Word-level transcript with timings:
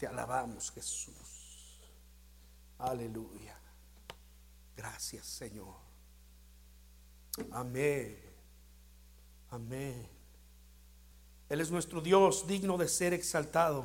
Te 0.00 0.06
alabamos, 0.06 0.72
Jesús. 0.72 1.78
Aleluya. 2.78 3.54
Gracias, 4.74 5.26
Señor. 5.26 5.74
Amén. 7.52 8.18
Amén. 9.50 10.08
Él 11.50 11.60
es 11.60 11.70
nuestro 11.70 12.00
Dios 12.00 12.46
digno 12.46 12.78
de 12.78 12.88
ser 12.88 13.12
exaltado. 13.12 13.84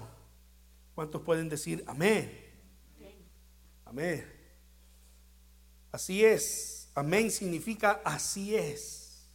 ¿Cuántos 0.96 1.22
pueden 1.22 1.50
decir 1.50 1.84
amén? 1.86 2.32
Amén. 3.84 4.26
Así 5.92 6.24
es. 6.24 6.88
Amén 6.96 7.30
significa 7.30 8.02
así 8.06 8.56
es. 8.56 9.28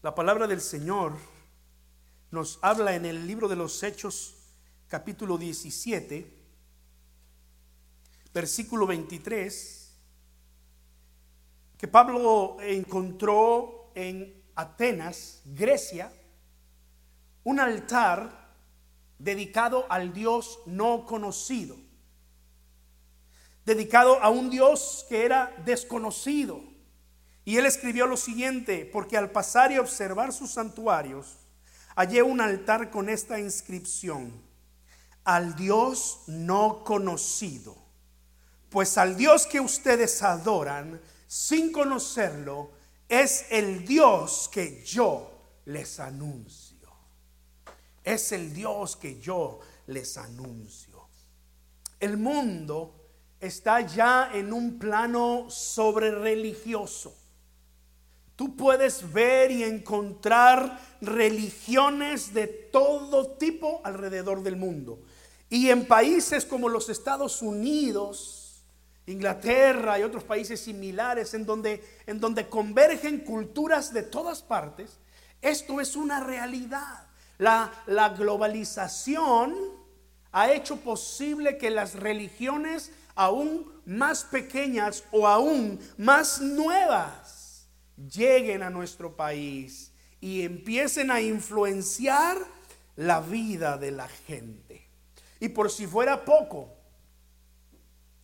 La 0.00 0.14
palabra 0.14 0.46
del 0.46 0.62
Señor 0.62 1.12
nos 2.30 2.58
habla 2.62 2.94
en 2.94 3.04
el 3.04 3.26
libro 3.26 3.48
de 3.48 3.56
los 3.56 3.82
Hechos 3.82 4.39
capítulo 4.90 5.38
17, 5.38 6.36
versículo 8.34 8.88
23, 8.88 9.96
que 11.78 11.86
Pablo 11.86 12.56
encontró 12.60 13.92
en 13.94 14.42
Atenas, 14.56 15.42
Grecia, 15.44 16.12
un 17.44 17.60
altar 17.60 18.50
dedicado 19.16 19.86
al 19.88 20.12
Dios 20.12 20.58
no 20.66 21.06
conocido, 21.06 21.76
dedicado 23.64 24.20
a 24.20 24.28
un 24.28 24.50
Dios 24.50 25.06
que 25.08 25.24
era 25.24 25.54
desconocido. 25.64 26.64
Y 27.44 27.58
él 27.58 27.66
escribió 27.66 28.06
lo 28.06 28.16
siguiente, 28.16 28.90
porque 28.92 29.16
al 29.16 29.30
pasar 29.30 29.70
y 29.70 29.78
observar 29.78 30.32
sus 30.32 30.50
santuarios, 30.50 31.38
hallé 31.94 32.24
un 32.24 32.40
altar 32.40 32.90
con 32.90 33.08
esta 33.08 33.38
inscripción 33.38 34.49
al 35.24 35.56
Dios 35.56 36.22
no 36.26 36.82
conocido. 36.84 37.76
Pues 38.68 38.96
al 38.98 39.16
Dios 39.16 39.46
que 39.46 39.60
ustedes 39.60 40.22
adoran 40.22 41.00
sin 41.26 41.72
conocerlo 41.72 42.70
es 43.08 43.46
el 43.50 43.84
Dios 43.84 44.48
que 44.52 44.82
yo 44.84 45.30
les 45.66 45.98
anuncio. 46.00 46.88
Es 48.04 48.32
el 48.32 48.52
Dios 48.52 48.96
que 48.96 49.20
yo 49.20 49.60
les 49.88 50.16
anuncio. 50.16 51.08
El 51.98 52.16
mundo 52.16 52.94
está 53.40 53.80
ya 53.80 54.30
en 54.32 54.52
un 54.52 54.78
plano 54.78 55.50
sobre 55.50 56.10
religioso. 56.10 57.14
Tú 58.36 58.56
puedes 58.56 59.12
ver 59.12 59.50
y 59.50 59.64
encontrar 59.64 60.80
religiones 61.02 62.32
de 62.32 62.46
todo 62.46 63.32
tipo 63.32 63.82
alrededor 63.84 64.42
del 64.42 64.56
mundo. 64.56 65.00
Y 65.50 65.68
en 65.68 65.84
países 65.84 66.46
como 66.46 66.68
los 66.68 66.88
Estados 66.88 67.42
Unidos, 67.42 68.62
Inglaterra 69.06 69.98
y 69.98 70.04
otros 70.04 70.22
países 70.22 70.60
similares 70.60 71.34
en 71.34 71.44
donde, 71.44 71.84
en 72.06 72.20
donde 72.20 72.48
convergen 72.48 73.18
culturas 73.18 73.92
de 73.92 74.04
todas 74.04 74.42
partes, 74.42 74.98
esto 75.42 75.80
es 75.80 75.96
una 75.96 76.20
realidad. 76.20 77.08
La, 77.38 77.72
la 77.86 78.10
globalización 78.10 79.56
ha 80.30 80.52
hecho 80.52 80.76
posible 80.76 81.58
que 81.58 81.70
las 81.70 81.94
religiones 81.94 82.92
aún 83.16 83.72
más 83.84 84.24
pequeñas 84.24 85.02
o 85.10 85.26
aún 85.26 85.80
más 85.98 86.40
nuevas 86.40 87.66
lleguen 87.96 88.62
a 88.62 88.70
nuestro 88.70 89.16
país 89.16 89.90
y 90.20 90.42
empiecen 90.42 91.10
a 91.10 91.20
influenciar 91.20 92.38
la 92.94 93.20
vida 93.20 93.78
de 93.78 93.90
la 93.90 94.08
gente. 94.08 94.69
Y 95.40 95.48
por 95.48 95.70
si 95.70 95.86
fuera 95.86 96.24
poco, 96.24 96.68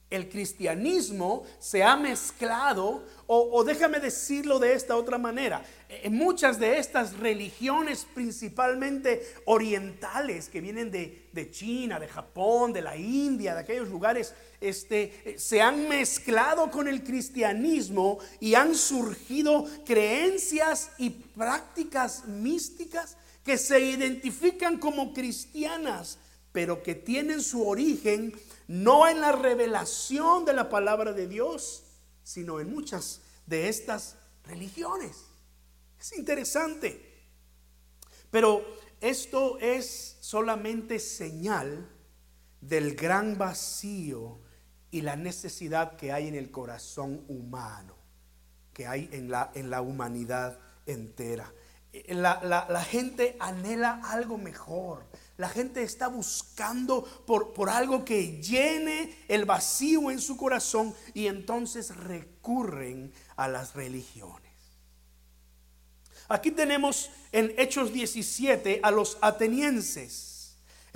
el 0.09 0.29
cristianismo 0.29 1.45
se 1.59 1.83
ha 1.83 1.97
mezclado, 1.97 3.05
o, 3.27 3.65
déjame 3.65 3.99
decirlo 3.99 4.61
de 4.61 4.75
esta 4.75 4.97
otra 4.97 5.19
manera, 5.19 5.65
en 5.89 6.15
muchas 6.15 6.61
de 6.61 6.79
estas 6.79 7.19
religiones 7.19 8.07
principalmente 8.15 9.27
orientales 9.47 10.49
que 10.49 10.61
vienen 10.61 10.93
de, 10.93 11.29
de, 11.33 11.51
China, 11.51 11.99
de 11.99 12.07
Japón, 12.07 12.73
de 12.73 12.83
la 12.83 12.97
India, 12.97 13.55
de 13.55 13.61
aquellos 13.61 13.89
lugares, 13.89 14.33
este, 14.61 15.35
se 15.39 15.61
han 15.61 15.89
mezclado 15.89 16.71
con 16.71 16.87
el 16.87 17.03
cristianismo 17.03 18.19
y 18.39 18.55
han 18.55 18.77
surgido 18.77 19.67
creencias 19.85 20.93
y 20.99 21.11
prácticas 21.11 22.27
místicas 22.27 23.17
que 23.45 23.59
se 23.59 23.81
identifican 23.81 24.79
como 24.79 25.13
cristianas 25.13 26.19
pero 26.57 26.83
que 26.83 26.95
tienen 26.95 27.43
su 27.43 27.69
origen 27.69 28.33
no 28.67 29.07
en 29.07 29.21
la 29.21 29.33
revelación 29.33 30.47
de 30.47 30.55
la 30.55 30.71
palabra 30.71 31.13
de 31.13 31.29
Dios, 31.29 31.85
sino 32.25 32.61
en 32.61 32.71
muchas 32.71 33.21
de 33.45 33.69
estas 33.69 34.17
religiones. 34.43 35.27
Es 36.01 36.17
interesante. 36.17 37.13
Pero 38.31 38.65
esto 39.03 39.59
es 39.59 40.17
solamente 40.21 40.99
señal 40.99 41.91
del 42.63 42.97
gran 42.97 43.37
vacío 43.37 44.41
y 44.91 45.03
la 45.03 45.15
necesidad 45.15 45.99
que 45.99 46.11
hay 46.11 46.27
en 46.27 46.37
el 46.37 46.51
corazón 46.51 47.23
humano, 47.29 47.97
que 48.73 48.87
hay 48.87 49.11
en 49.13 49.29
la, 49.29 49.83
humanidad 49.83 50.59
entera. 50.87 51.53
La, 52.09 52.67
la 52.69 52.85
gente 52.85 53.37
anhela 53.41 54.01
algo 54.05 54.39
mejor. 54.39 55.05
La 55.37 55.49
gente 55.49 55.83
está 55.83 56.09
buscando 56.09 57.05
por, 57.27 57.53
por, 57.53 57.69
algo 57.69 58.05
que 58.05 58.41
llene 58.41 59.15
el 59.29 59.45
vacío 59.45 60.11
en 60.11 60.19
su 60.19 60.37
corazón 60.37 60.95
y 61.13 61.27
entonces 61.27 61.95
recurren 61.95 63.13
a 63.37 63.47
las 63.47 63.75
religiones. 63.75 64.47
Aquí 66.29 66.51
tenemos 66.51 67.11
en 67.33 67.55
Hechos 67.59 67.93
17 67.93 68.81
a 68.83 68.91
los 68.91 69.19
atenienses. 69.21 70.36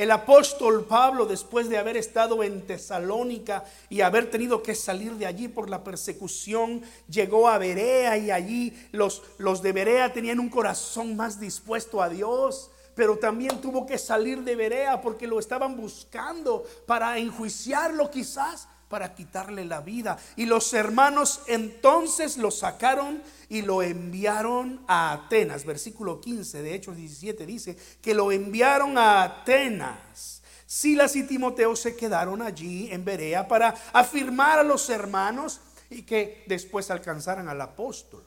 El 0.00 0.12
apóstol 0.12 0.86
Pablo, 0.86 1.26
después 1.26 1.68
de 1.68 1.76
haber 1.76 1.98
estado 1.98 2.42
en 2.42 2.66
Tesalónica 2.66 3.64
y 3.90 4.00
haber 4.00 4.30
tenido 4.30 4.62
que 4.62 4.74
salir 4.74 5.12
de 5.16 5.26
allí 5.26 5.46
por 5.46 5.68
la 5.68 5.84
persecución, 5.84 6.80
llegó 7.06 7.50
a 7.50 7.58
Berea 7.58 8.16
y 8.16 8.30
allí 8.30 8.72
los, 8.92 9.22
los 9.36 9.60
de 9.60 9.72
Berea 9.72 10.10
tenían 10.10 10.40
un 10.40 10.48
corazón 10.48 11.16
más 11.16 11.38
dispuesto 11.38 12.02
a 12.02 12.08
Dios 12.08 12.70
pero 12.94 13.18
también 13.18 13.60
tuvo 13.60 13.86
que 13.86 13.96
salir 13.98 14.42
de 14.42 14.56
Berea 14.56 15.00
porque 15.00 15.26
lo 15.26 15.38
estaban 15.38 15.76
buscando 15.76 16.64
para 16.86 17.16
enjuiciarlo 17.18 18.10
quizás, 18.10 18.68
para 18.90 19.14
quitarle 19.14 19.64
la 19.64 19.80
vida. 19.80 20.18
Y 20.36 20.44
los 20.44 20.74
hermanos 20.74 21.42
entonces 21.46 22.36
lo 22.36 22.50
sacaron 22.50 23.22
y 23.48 23.62
lo 23.62 23.82
enviaron 23.82 24.84
a 24.88 25.12
Atenas. 25.12 25.64
Versículo 25.64 26.20
15 26.20 26.60
de 26.60 26.74
Hechos 26.74 26.96
17 26.96 27.46
dice 27.46 27.78
que 28.02 28.12
lo 28.12 28.32
enviaron 28.32 28.98
a 28.98 29.22
Atenas. 29.22 30.42
Silas 30.66 31.14
y 31.16 31.22
Timoteo 31.22 31.74
se 31.76 31.96
quedaron 31.96 32.42
allí 32.42 32.88
en 32.90 33.04
Berea 33.04 33.46
para 33.46 33.74
afirmar 33.92 34.58
a 34.58 34.64
los 34.64 34.90
hermanos 34.90 35.60
y 35.88 36.02
que 36.02 36.44
después 36.48 36.90
alcanzaran 36.90 37.48
al 37.48 37.60
apóstol. 37.60 38.26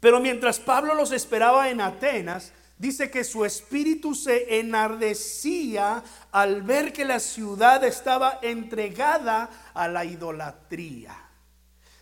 Pero 0.00 0.18
mientras 0.18 0.58
Pablo 0.58 0.94
los 0.94 1.12
esperaba 1.12 1.70
en 1.70 1.80
Atenas, 1.80 2.52
dice 2.82 3.12
que 3.12 3.22
su 3.22 3.44
espíritu 3.44 4.12
se 4.12 4.58
enardecía 4.58 6.02
al 6.32 6.62
ver 6.62 6.92
que 6.92 7.04
la 7.04 7.20
ciudad 7.20 7.84
estaba 7.84 8.40
entregada 8.42 9.48
a 9.72 9.86
la 9.86 10.04
idolatría. 10.04 11.16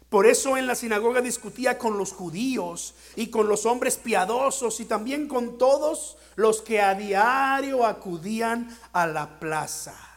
Por 0.08 0.26
eso 0.26 0.56
en 0.56 0.66
la 0.66 0.74
sinagoga 0.74 1.20
discutía 1.20 1.76
con 1.76 1.98
los 1.98 2.14
judíos 2.14 2.94
y 3.14 3.26
con 3.26 3.46
los 3.46 3.66
hombres 3.66 3.98
piadosos 3.98 4.80
y 4.80 4.86
también 4.86 5.28
con 5.28 5.58
todos 5.58 6.16
los 6.34 6.62
que 6.62 6.80
a 6.80 6.94
diario 6.94 7.84
acudían 7.84 8.74
a 8.94 9.06
la 9.06 9.38
plaza. 9.38 10.09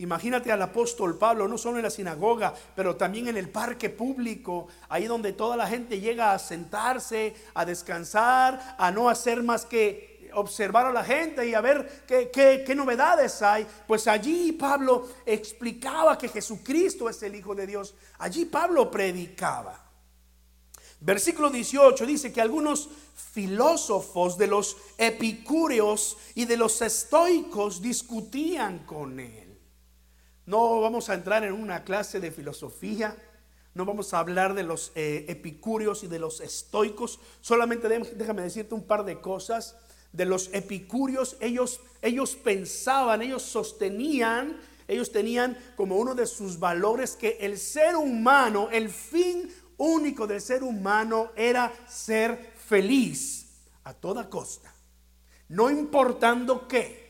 Imagínate 0.00 0.50
al 0.50 0.62
apóstol 0.62 1.18
Pablo, 1.18 1.46
no 1.46 1.58
solo 1.58 1.76
en 1.76 1.82
la 1.82 1.90
sinagoga, 1.90 2.54
pero 2.74 2.96
también 2.96 3.28
en 3.28 3.36
el 3.36 3.50
parque 3.50 3.90
público, 3.90 4.66
ahí 4.88 5.04
donde 5.04 5.34
toda 5.34 5.58
la 5.58 5.66
gente 5.66 6.00
llega 6.00 6.32
a 6.32 6.38
sentarse, 6.38 7.34
a 7.52 7.66
descansar, 7.66 8.76
a 8.78 8.90
no 8.90 9.10
hacer 9.10 9.42
más 9.42 9.66
que 9.66 10.30
observar 10.32 10.86
a 10.86 10.92
la 10.92 11.04
gente 11.04 11.46
y 11.46 11.52
a 11.52 11.60
ver 11.60 12.04
qué, 12.06 12.30
qué, 12.30 12.74
novedades 12.74 13.42
hay. 13.42 13.66
Pues 13.86 14.08
allí 14.08 14.52
Pablo 14.52 15.06
explicaba 15.26 16.16
que 16.16 16.28
Jesucristo 16.28 17.10
es 17.10 17.22
el 17.22 17.34
Hijo 17.34 17.54
de 17.54 17.66
Dios. 17.66 17.94
Allí 18.20 18.46
Pablo 18.46 18.90
predicaba. 18.90 19.86
Versículo 20.98 21.50
18 21.50 22.06
dice 22.06 22.32
que 22.32 22.40
algunos 22.40 22.88
filósofos 23.34 24.38
de 24.38 24.46
los 24.46 24.78
epicúreos 24.96 26.16
y 26.34 26.46
de 26.46 26.56
los 26.56 26.80
estoicos 26.80 27.82
discutían 27.82 28.78
con 28.86 29.20
él. 29.20 29.49
No 30.50 30.80
vamos 30.80 31.08
a 31.08 31.14
entrar 31.14 31.44
en 31.44 31.52
una 31.52 31.84
clase 31.84 32.18
de 32.18 32.32
filosofía, 32.32 33.16
no 33.72 33.84
vamos 33.84 34.12
a 34.12 34.18
hablar 34.18 34.54
de 34.54 34.64
los 34.64 34.90
eh, 34.96 35.26
epicúreos 35.28 36.02
y 36.02 36.08
de 36.08 36.18
los 36.18 36.40
estoicos, 36.40 37.20
solamente 37.40 37.88
déjame 37.88 38.42
decirte 38.42 38.74
un 38.74 38.82
par 38.82 39.04
de 39.04 39.20
cosas. 39.20 39.76
de 40.12 40.24
los 40.24 40.50
epicúreos, 40.52 41.36
ellos, 41.38 41.80
ellos 42.02 42.34
pensaban, 42.34 43.22
ellos 43.22 43.42
sostenían, 43.42 44.60
ellos 44.88 45.12
tenían 45.12 45.56
como 45.76 45.98
uno 45.98 46.16
de 46.16 46.26
sus 46.26 46.58
valores 46.58 47.14
que 47.14 47.38
el 47.40 47.56
ser 47.56 47.94
humano, 47.94 48.70
el 48.72 48.88
fin 48.88 49.48
único 49.76 50.26
del 50.26 50.40
ser 50.40 50.64
humano 50.64 51.30
era 51.36 51.72
ser 51.88 52.54
feliz 52.66 53.68
a 53.84 53.94
toda 53.94 54.28
costa. 54.28 54.74
No 55.46 55.70
importando 55.70 56.66
qué, 56.66 57.09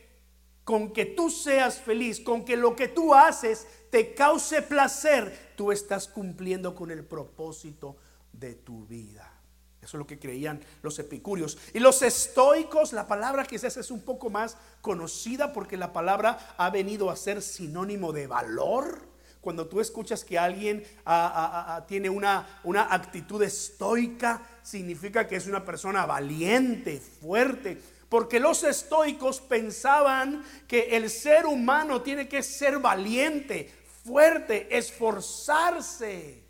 con 0.70 0.92
que 0.92 1.04
tú 1.04 1.30
seas 1.30 1.80
feliz, 1.80 2.20
con 2.20 2.44
que 2.44 2.56
lo 2.56 2.76
que 2.76 2.86
tú 2.86 3.12
haces 3.12 3.66
te 3.90 4.14
cause 4.14 4.62
placer, 4.62 5.52
tú 5.56 5.72
estás 5.72 6.06
cumpliendo 6.06 6.76
con 6.76 6.92
el 6.92 7.04
propósito 7.04 7.96
de 8.32 8.54
tu 8.54 8.86
vida. 8.86 9.28
Eso 9.82 9.96
es 9.96 9.98
lo 9.98 10.06
que 10.06 10.20
creían 10.20 10.60
los 10.82 10.96
epicúreos. 11.00 11.58
Y 11.74 11.80
los 11.80 12.02
estoicos, 12.02 12.92
la 12.92 13.08
palabra 13.08 13.46
quizás 13.46 13.78
es 13.78 13.90
un 13.90 14.02
poco 14.02 14.30
más 14.30 14.56
conocida 14.80 15.52
porque 15.52 15.76
la 15.76 15.92
palabra 15.92 16.54
ha 16.56 16.70
venido 16.70 17.10
a 17.10 17.16
ser 17.16 17.42
sinónimo 17.42 18.12
de 18.12 18.28
valor. 18.28 19.08
Cuando 19.40 19.66
tú 19.66 19.80
escuchas 19.80 20.24
que 20.24 20.38
alguien 20.38 20.84
tiene 21.88 22.10
una, 22.10 22.60
una 22.62 22.94
actitud 22.94 23.42
estoica, 23.42 24.40
significa 24.62 25.26
que 25.26 25.34
es 25.34 25.48
una 25.48 25.64
persona 25.64 26.06
valiente, 26.06 27.00
fuerte. 27.00 27.82
Porque 28.10 28.40
los 28.40 28.64
estoicos 28.64 29.40
pensaban 29.40 30.44
que 30.66 30.96
el 30.96 31.08
ser 31.08 31.46
humano 31.46 32.02
tiene 32.02 32.28
que 32.28 32.42
ser 32.42 32.80
valiente, 32.80 33.72
fuerte, 34.04 34.76
esforzarse. 34.76 36.42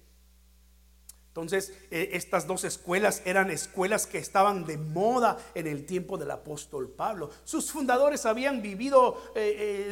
Entonces, 1.31 1.73
eh, 1.93 2.11
estas 2.15 2.49
dos 2.49 2.65
escuelas 2.65 3.23
eran 3.25 3.50
escuelas 3.50 4.09
que 4.09 4.19
estaban 4.19 4.65
de 4.65 4.77
moda 4.77 5.38
en 5.55 5.69
el 5.69 5.87
tiempo 5.87 6.19
del 6.19 6.32
apóstol 6.32 6.88
Pablo. 6.88 7.31
Sus 7.44 7.71
fundadores 7.71 8.27
habían 8.27 8.61
vivido 8.61 9.17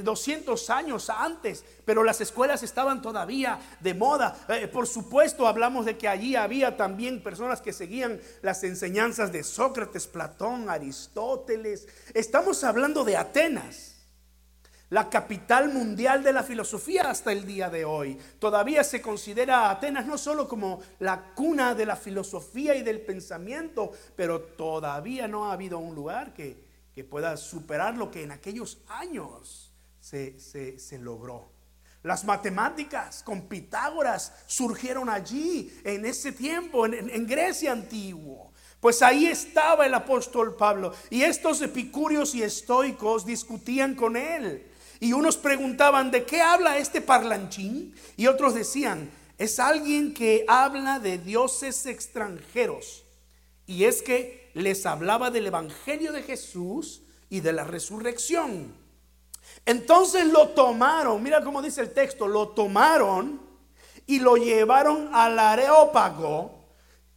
200 0.03 0.61
eh, 0.61 0.65
eh, 0.69 0.75
años 0.75 1.09
antes, 1.09 1.65
pero 1.85 2.03
las 2.03 2.21
escuelas 2.21 2.65
estaban 2.65 3.03
todavía 3.03 3.61
de 3.79 3.95
moda. 3.95 4.37
por 4.73 4.89
supuesto, 4.89 5.47
hablamos 5.47 5.87
de 5.87 5.97
que 5.97 6.09
allí 6.09 6.35
había 6.35 6.77
también 6.77 7.23
personas 7.23 7.61
que 7.61 7.73
seguían 7.73 8.21
las 8.43 8.65
enseñanzas 8.65 9.31
de 9.31 9.45
Sócrates, 9.45 10.09
Platón, 10.09 10.69
Aristóteles. 10.69 11.87
Estamos 12.15 12.65
hablando 12.65 13.05
de 13.05 13.17
Atenas 13.17 13.88
la 14.91 15.11
capital 15.11 15.73
mundial 15.73 16.23
de 16.23 16.33
la 16.33 16.43
filosofía 16.43 17.11
hasta 17.11 17.33
el 17.33 17.45
día 17.45 17.69
de 17.69 17.85
hoy. 17.85 18.19
Todavía 18.39 18.83
se 18.85 19.03
considera 19.03 19.71
Atenas 19.71 20.07
no 20.07 20.17
solo 20.17 20.49
como 20.49 20.81
la 20.99 21.35
cuna 21.35 21.75
de 21.75 21.87
la 21.87 21.97
filosofía 21.97 22.75
y 22.75 22.83
del 22.83 23.01
pensamiento, 23.03 23.93
pero 24.17 24.41
todavía 24.41 25.29
no 25.29 25.47
ha 25.47 25.53
habido 25.53 25.79
un 25.79 25.95
lugar 25.95 26.33
que, 26.35 26.67
pueda 27.09 27.37
superar 27.37 27.97
lo 27.97 28.11
que 28.11 28.25
en 28.25 28.33
aquellos 28.33 28.79
años 28.89 29.73
se, 30.01 30.35
logró. 31.01 31.53
Las 32.03 32.25
matemáticas 32.25 33.23
con 33.23 33.43
Pitágoras 33.43 34.33
surgieron 34.49 35.09
allí, 35.09 35.73
en 35.85 36.05
ese 36.05 36.33
tiempo, 36.33 36.87
en, 36.87 37.09
en 37.09 37.25
Grecia 37.25 37.71
antiguo. 37.71 38.51
Pues 38.81 39.01
ahí 39.01 39.27
estaba 39.27 39.87
el 39.87 39.95
apóstol 39.95 40.57
Pablo 40.57 40.93
y 41.09 41.23
estos 41.23 41.63
epicúreos 41.63 42.35
y 42.35 42.43
estoicos 42.43 43.25
discutían 43.25 43.95
con 43.95 44.17
él. 44.17 44.69
Y 45.01 45.13
unos 45.13 45.37
preguntaban, 45.37 46.11
¿de 46.11 46.25
qué 46.25 46.41
habla 46.41 46.79
este 46.79 47.01
parlanchín? 47.01 47.95
Y 48.17 48.27
otros 48.27 48.55
decían, 48.55 49.11
es 49.39 49.61
alguien 49.61 50.13
que 50.13 50.45
habla 50.49 50.99
de 50.99 51.19
dioses 51.19 51.87
extranjeros. 51.87 53.05
Y 53.67 53.85
es 53.85 54.03
que 54.03 54.51
les 54.55 54.87
hablaba 54.87 55.31
del 55.31 55.47
Evangelio 55.47 56.13
de 56.13 56.23
Jesús 56.23 57.03
y 57.31 57.41
de 57.41 57.53
la 57.53 57.65
resurrección. 57.65 58.75
Entonces 59.65 60.27
lo 60.27 60.49
tomaron, 60.49 61.23
mira 61.23 61.43
cómo 61.43 61.63
dice 61.63 61.81
el 61.81 61.93
texto, 61.93 62.27
lo 62.27 62.49
tomaron 62.49 63.41
y 64.07 64.19
lo 64.19 64.37
llevaron 64.37 65.11
al 65.13 65.39
areópago 65.39 66.59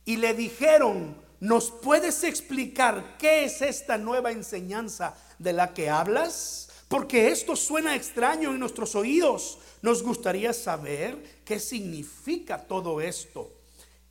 y 0.05 0.17
le 0.17 0.33
dijeron, 0.33 1.15
¿nos 1.39 1.71
puedes 1.71 2.23
explicar 2.23 3.17
qué 3.17 3.45
es 3.45 3.61
esta 3.61 3.97
nueva 3.97 4.31
enseñanza 4.31 5.15
de 5.39 5.53
la 5.53 5.73
que 5.73 5.89
hablas? 5.89 6.69
Porque 6.91 7.29
esto 7.29 7.55
suena 7.55 7.95
extraño 7.95 8.51
en 8.51 8.59
nuestros 8.59 8.95
oídos. 8.95 9.59
Nos 9.81 10.03
gustaría 10.03 10.51
saber 10.51 11.41
qué 11.45 11.57
significa 11.57 12.67
todo 12.67 12.99
esto. 12.99 13.49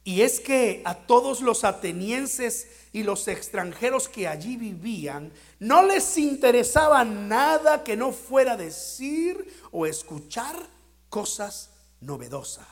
Y 0.02 0.22
es 0.22 0.40
que 0.40 0.80
a 0.86 0.94
todos 0.94 1.42
los 1.42 1.64
atenienses 1.64 2.68
y 2.94 3.02
los 3.02 3.28
extranjeros 3.28 4.08
que 4.08 4.26
allí 4.26 4.56
vivían 4.56 5.30
no 5.58 5.82
les 5.82 6.16
interesaba 6.16 7.04
nada 7.04 7.84
que 7.84 7.98
no 7.98 8.12
fuera 8.12 8.56
decir 8.56 9.52
o 9.72 9.84
escuchar 9.84 10.56
cosas 11.10 11.68
novedosas. 12.00 12.66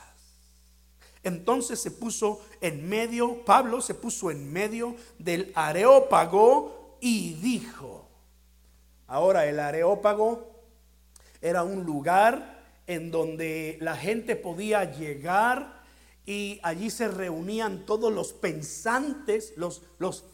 Entonces 1.21 1.79
se 1.79 1.91
puso 1.91 2.41
en 2.61 2.89
medio, 2.89 3.45
Pablo 3.45 3.79
se 3.79 3.93
puso 3.93 4.31
en 4.31 4.51
medio 4.51 4.95
del 5.19 5.51
areópago 5.53 6.97
y 6.99 7.33
dijo, 7.35 7.98
Ahora, 9.09 9.47
el 9.47 9.59
Areópago 9.59 10.51
era 11.41 11.63
un 11.63 11.83
lugar 11.83 12.59
en 12.85 13.09
donde 13.09 13.79
la 13.81 13.95
gente 13.95 14.35
podía 14.35 14.83
llegar 14.83 15.79
y 16.27 16.59
allí 16.61 16.91
se 16.91 17.07
reunían 17.07 17.87
todos 17.87 18.13
los 18.13 18.33
pensantes, 18.33 19.53
los, 19.55 19.81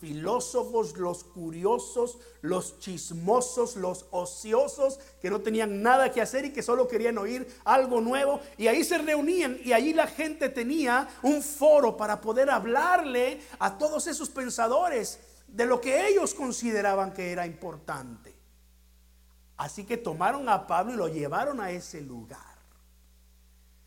filósofos, 0.01 0.97
los 0.97 1.23
curiosos, 1.23 2.17
los 2.41 2.77
chismosos, 2.79 3.77
los 3.77 4.07
ociosos, 4.11 4.99
que 5.21 5.29
no 5.29 5.39
tenían 5.39 5.81
nada 5.81 6.11
que 6.11 6.19
hacer 6.21 6.43
y 6.43 6.51
que 6.51 6.61
solo 6.61 6.85
querían 6.85 7.17
oír 7.17 7.47
algo 7.63 8.01
nuevo. 8.01 8.41
Y 8.57 8.67
ahí 8.67 8.83
se 8.83 8.97
reunían 8.97 9.57
y 9.63 9.71
allí 9.71 9.93
la 9.93 10.07
gente 10.07 10.49
tenía 10.49 11.07
un 11.23 11.41
foro 11.41 11.95
para 11.95 12.19
poder 12.19 12.49
hablarle 12.49 13.39
a 13.59 13.77
todos 13.77 14.05
esos 14.07 14.29
pensadores 14.29 15.17
de 15.47 15.65
lo 15.65 15.79
que 15.79 16.09
ellos 16.09 16.33
consideraban 16.33 17.13
que 17.13 17.31
era 17.31 17.45
importante. 17.45 18.34
Así 19.57 19.85
que 19.85 19.97
tomaron 19.97 20.49
a 20.49 20.67
Pablo 20.67 20.93
y 20.93 20.97
lo 20.97 21.07
llevaron 21.07 21.61
a 21.61 21.71
ese 21.71 22.01
lugar. 22.01 22.55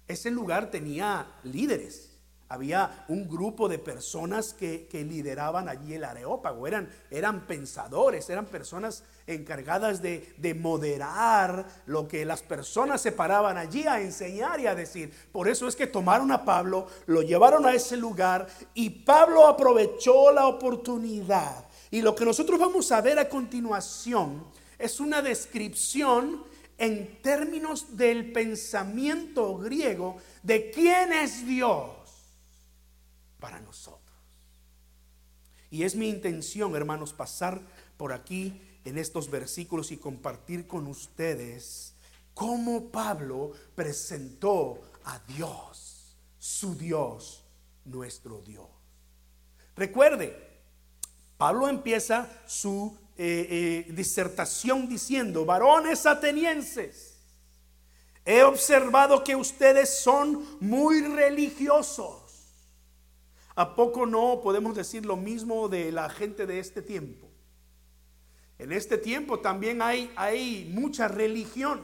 Ese 0.07 0.31
lugar 0.31 0.71
tenía 0.71 1.27
líderes. 1.45 2.09
Había 2.51 3.05
un 3.09 3.29
grupo 3.29 3.69
de 3.69 3.79
personas 3.79 4.55
que, 4.55 4.89
lideraban 4.91 5.69
allí 5.69 5.93
el 5.93 6.05
areópago. 6.05 6.67
Eran, 6.67 6.91
eran 7.11 7.47
pensadores, 7.47 8.31
eran 8.31 8.47
personas 8.47 9.05
encargadas 9.27 10.01
de, 10.01 10.35
de, 10.39 10.55
moderar 10.55 11.67
lo 11.85 12.09
que 12.09 12.25
las 12.25 12.43
personas 12.43 13.03
se 13.03 13.13
paraban 13.13 13.59
allí 13.59 13.87
a 13.87 14.01
enseñar 14.01 14.61
y 14.61 14.67
a 14.67 14.75
decir. 14.75 15.13
Por 15.31 15.47
eso 15.47 15.69
es 15.69 15.77
que 15.77 15.87
tomaron 15.87 16.33
a 16.33 16.47
Pablo, 16.47 16.87
lo 17.05 17.21
llevaron 17.21 17.67
a 17.67 17.75
ese 17.75 17.99
lugar 17.99 18.47
y 18.73 18.89
Pablo 18.89 19.47
aprovechó 19.47 20.33
la 20.33 20.47
oportunidad. 20.47 21.67
Y 21.91 22.01
lo 22.01 22.15
que 22.15 22.25
nosotros 22.25 22.59
vamos 22.59 22.91
a 22.93 23.03
ver 23.03 23.19
a 23.19 23.29
continuación 23.29 24.47
es 24.79 25.01
una 25.01 25.23
descripción 25.23 26.45
en 26.79 27.21
términos 27.23 27.97
del 27.97 28.33
pensamiento 28.33 29.59
griego 29.59 30.17
de 30.43 30.71
quién 30.71 31.13
es 31.13 31.47
Dios 31.47 31.91
para 33.41 33.61
nosotros. 33.61 33.99
Y 35.71 35.83
es 35.83 35.97
mi 35.97 36.09
intención, 36.09 36.75
hermanos, 36.77 37.13
pasar 37.13 37.61
por 37.97 38.13
aquí 38.13 38.63
en 38.85 38.97
estos 38.97 39.31
versículos 39.31 39.91
y 39.91 39.97
compartir 39.97 40.67
con 40.67 40.87
ustedes 40.87 41.95
cómo 42.33 42.91
Pablo 42.91 43.53
presentó 43.75 44.81
a 45.05 45.19
Dios, 45.27 46.17
su 46.39 46.77
Dios, 46.77 47.45
nuestro 47.85 48.41
Dios. 48.41 48.69
Recuerde, 49.77 50.49
Pablo 51.37 51.69
empieza 51.69 52.29
su 52.47 52.97
eh, 53.21 53.85
eh, 53.89 53.93
disertación 53.93 54.89
diciendo, 54.89 55.45
varones 55.45 56.07
atenienses, 56.07 57.19
he 58.25 58.45
observado 58.45 59.25
que 59.25 59.35
ustedes 59.35 60.03
son 60.03 60.47
muy 60.61 61.01
religiosos. 61.03 62.23
¿A 63.57 63.75
poco 63.75 64.07
no 64.07 64.41
podemos 64.41 64.77
decir 64.77 65.05
lo 65.05 65.17
mismo 65.17 65.69
de 65.69 65.91
la 65.91 66.09
gente 66.09 66.47
de 66.47 66.61
este 66.61 66.81
tiempo? 66.81 67.29
En 68.57 68.71
este 68.71 68.97
tiempo 68.97 69.41
también 69.41 69.83
hay, 69.83 70.13
hay 70.15 70.71
mucha 70.73 71.09
religión. 71.09 71.83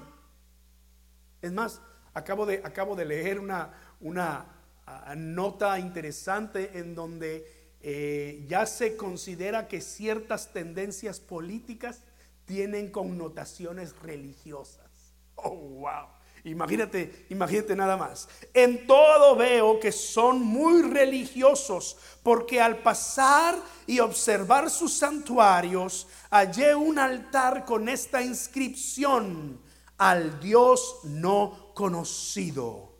Es 1.43 1.51
más, 1.51 1.81
acabo 2.13 2.47
de, 2.47 2.61
acabo 2.63 2.95
de 2.95 3.07
leer 3.07 3.41
una, 3.41 3.75
una 4.01 4.47
ah, 4.87 5.15
nota 5.17 5.81
interesante 5.81 6.79
en 6.79 6.95
donde 6.95 7.64
eh, 7.87 8.47
ya 8.49 8.65
se 8.65 8.97
considera 8.97 9.69
que 9.69 9.83
ciertas 9.83 10.55
tendencias 10.55 11.21
políticas 11.21 12.01
tienen 12.47 12.91
connotaciones 12.91 13.95
religiosas. 14.01 14.91
Oh, 15.35 15.51
wow. 15.51 16.07
Imagínate, 16.45 17.27
imagínate 17.29 17.77
nada 17.77 17.99
más. 17.99 18.27
En 18.55 18.87
todo 18.87 19.37
veo 19.37 19.79
que 19.81 19.93
son 19.93 20.41
muy 20.41 20.81
religiosos, 20.81 21.99
porque 22.23 22.59
al 22.59 22.79
pasar 22.79 23.55
y 23.87 24.01
observar 24.01 24.71
sus 24.71 24.95
santuarios, 24.95 26.07
hallé 26.31 26.75
un 26.75 26.99
altar 26.99 27.67
con 27.67 27.91
esta 27.91 28.23
inscripción, 28.23 29.61
al 29.99 30.41
Dios 30.41 31.01
no 31.05 31.75
conocido. 31.75 32.95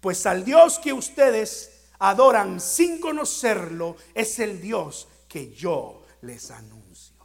Pues 0.00 0.24
al 0.24 0.46
Dios 0.46 0.78
que 0.78 0.94
ustedes 0.94 1.75
adoran 1.98 2.60
sin 2.60 3.00
conocerlo, 3.00 3.96
es 4.14 4.38
el 4.38 4.60
Dios 4.60 5.08
que 5.28 5.52
yo 5.52 6.02
les 6.22 6.50
anuncio. 6.50 7.16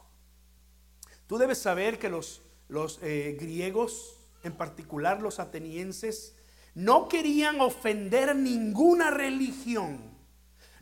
Tú 1.26 1.38
debes 1.38 1.58
saber 1.58 1.98
que 1.98 2.08
los, 2.08 2.42
los 2.68 2.98
eh, 3.02 3.36
griegos 3.40 4.16
en 4.42 4.52
particular 4.52 5.20
los 5.20 5.38
atenienses, 5.38 6.34
no 6.74 7.08
querían 7.08 7.60
ofender 7.60 8.34
ninguna 8.34 9.10
religión. 9.10 10.12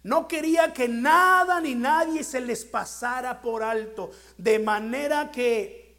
No 0.03 0.29
quería 0.29 0.73
que 0.73 0.89
nada 0.89 1.61
ni 1.61 1.75
nadie 1.75 2.25
se 2.25 2.41
les 2.41 2.65
pasara 2.65 3.43
por 3.43 3.63
alto. 3.63 4.11
De 4.39 4.59
manera 4.59 5.31
que 5.31 5.99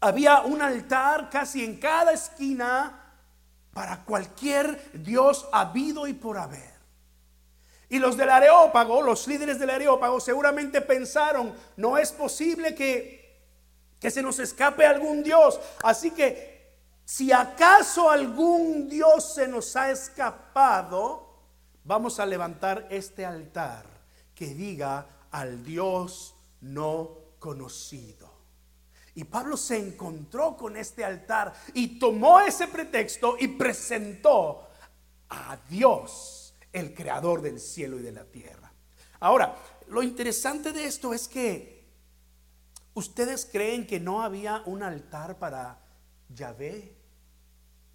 había 0.00 0.42
un 0.42 0.60
altar 0.60 1.30
casi 1.30 1.64
en 1.64 1.78
cada 1.78 2.12
esquina 2.12 2.98
para 3.72 4.04
cualquier 4.04 5.02
Dios 5.02 5.48
habido 5.52 6.06
y 6.06 6.12
por 6.12 6.36
haber. 6.36 6.71
Y 7.92 7.98
los 7.98 8.16
del 8.16 8.30
Areópago, 8.30 9.02
los 9.02 9.28
líderes 9.28 9.58
del 9.58 9.68
Areópago, 9.68 10.18
seguramente 10.18 10.80
pensaron, 10.80 11.54
no 11.76 11.98
es 11.98 12.10
posible 12.10 12.74
que, 12.74 13.38
que 14.00 14.10
se 14.10 14.22
nos 14.22 14.38
escape 14.38 14.86
algún 14.86 15.22
Dios. 15.22 15.60
Así 15.82 16.10
que 16.10 16.72
si 17.04 17.32
acaso 17.32 18.08
algún 18.08 18.88
Dios 18.88 19.34
se 19.34 19.46
nos 19.46 19.76
ha 19.76 19.90
escapado, 19.90 21.36
vamos 21.84 22.18
a 22.18 22.24
levantar 22.24 22.86
este 22.88 23.26
altar 23.26 23.84
que 24.34 24.46
diga 24.46 25.06
al 25.30 25.62
Dios 25.62 26.34
no 26.62 27.10
conocido. 27.38 28.32
Y 29.14 29.24
Pablo 29.24 29.58
se 29.58 29.76
encontró 29.76 30.56
con 30.56 30.78
este 30.78 31.04
altar 31.04 31.52
y 31.74 31.98
tomó 31.98 32.40
ese 32.40 32.68
pretexto 32.68 33.36
y 33.38 33.48
presentó 33.48 34.66
a 35.28 35.58
Dios, 35.68 36.41
el 36.72 36.94
creador 36.94 37.42
del 37.42 37.60
cielo 37.60 37.98
y 37.98 38.02
de 38.02 38.12
la 38.12 38.24
tierra. 38.24 38.72
Ahora, 39.20 39.56
lo 39.88 40.02
interesante 40.02 40.72
de 40.72 40.86
esto 40.86 41.14
es 41.14 41.28
que 41.28 41.86
ustedes 42.94 43.46
creen 43.50 43.86
que 43.86 44.00
no 44.00 44.22
había 44.22 44.62
un 44.66 44.82
altar 44.82 45.38
para 45.38 45.78
Yahvé, 46.28 46.96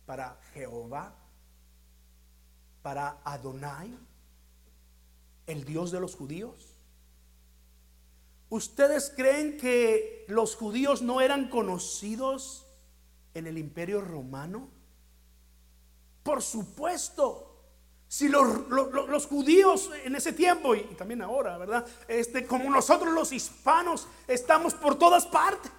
para 0.05 0.39
Jehová, 0.53 1.15
para 2.81 3.19
Adonai, 3.23 3.97
el 5.47 5.63
Dios 5.63 5.91
de 5.91 5.99
los 5.99 6.15
judíos? 6.15 6.75
¿Ustedes 8.49 9.11
creen 9.15 9.57
que 9.57 10.25
los 10.29 10.55
judíos 10.55 11.01
no 11.01 11.19
eran 11.19 11.49
conocidos 11.49 12.65
en 13.33 13.47
el 13.47 13.57
imperio 13.57 14.01
romano? 14.01 14.69
Por 16.23 16.41
supuesto. 16.41 17.46
Si 18.09 18.29
los, 18.29 18.69
los, 18.69 19.25
judíos 19.25 19.89
en 20.05 20.15
ese 20.15 20.31
tiempo 20.31 20.73
y, 20.73 20.81
también 20.95 21.21
ahora, 21.21 21.57
¿verdad? 21.57 21.85
Este, 22.07 22.45
como 22.45 22.69
nosotros 22.69 23.13
los 23.13 23.33
hispanos 23.33 24.07
estamos 24.27 24.73
por 24.73 24.97
todas 24.97 25.25
partes. 25.25 25.71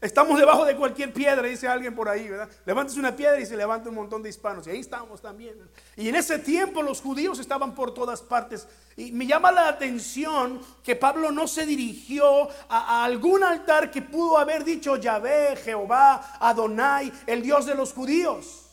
Estamos 0.00 0.38
debajo 0.38 0.64
de 0.64 0.76
cualquier 0.76 1.12
piedra, 1.12 1.42
dice 1.42 1.68
alguien 1.68 1.94
por 1.94 2.08
ahí, 2.08 2.28
¿verdad? 2.28 2.50
Levántese 2.66 2.98
una 2.98 3.16
piedra 3.16 3.40
y 3.40 3.46
se 3.46 3.56
levanta 3.56 3.88
un 3.88 3.94
montón 3.94 4.22
de 4.22 4.28
hispanos. 4.28 4.66
Y 4.66 4.70
ahí 4.70 4.80
estamos 4.80 5.22
también. 5.22 5.56
Y 5.96 6.08
en 6.08 6.16
ese 6.16 6.38
tiempo 6.38 6.82
los 6.82 7.00
judíos 7.00 7.38
estaban 7.38 7.74
por 7.74 7.94
todas 7.94 8.20
partes. 8.20 8.68
Y 8.96 9.12
me 9.12 9.26
llama 9.26 9.52
la 9.52 9.68
atención 9.68 10.60
que 10.82 10.96
Pablo 10.96 11.30
no 11.30 11.48
se 11.48 11.64
dirigió 11.64 12.48
a, 12.68 13.00
a 13.00 13.04
algún 13.04 13.42
altar 13.42 13.90
que 13.90 14.02
pudo 14.02 14.38
haber 14.38 14.64
dicho 14.64 14.96
Yahvé, 14.96 15.56
Jehová, 15.56 16.36
Adonai, 16.40 17.12
el 17.26 17.42
Dios 17.42 17.64
de 17.64 17.74
los 17.74 17.92
judíos. 17.94 18.65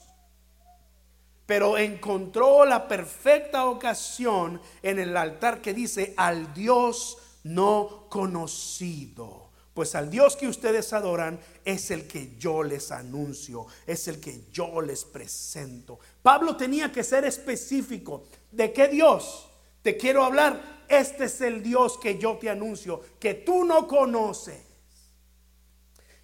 Pero 1.45 1.77
encontró 1.77 2.65
la 2.65 2.87
perfecta 2.87 3.65
ocasión 3.65 4.61
en 4.81 4.99
el 4.99 5.17
altar 5.17 5.61
que 5.61 5.73
dice 5.73 6.13
al 6.15 6.53
Dios 6.53 7.17
no 7.43 8.07
conocido. 8.09 9.43
Pues 9.73 9.95
al 9.95 10.11
Dios 10.11 10.35
que 10.35 10.47
ustedes 10.47 10.93
adoran 10.93 11.39
es 11.65 11.89
el 11.89 12.07
que 12.07 12.35
yo 12.37 12.61
les 12.61 12.91
anuncio, 12.91 13.65
es 13.87 14.07
el 14.07 14.19
que 14.19 14.43
yo 14.51 14.81
les 14.81 15.03
presento. 15.03 15.99
Pablo 16.21 16.55
tenía 16.55 16.91
que 16.91 17.03
ser 17.03 17.25
específico. 17.25 18.25
¿De 18.51 18.71
qué 18.71 18.87
Dios 18.87 19.49
te 19.81 19.97
quiero 19.97 20.23
hablar? 20.23 20.83
Este 20.87 21.25
es 21.25 21.41
el 21.41 21.63
Dios 21.63 21.97
que 21.97 22.19
yo 22.19 22.37
te 22.37 22.51
anuncio, 22.51 23.01
que 23.19 23.33
tú 23.33 23.65
no 23.65 23.87
conoces. 23.87 24.61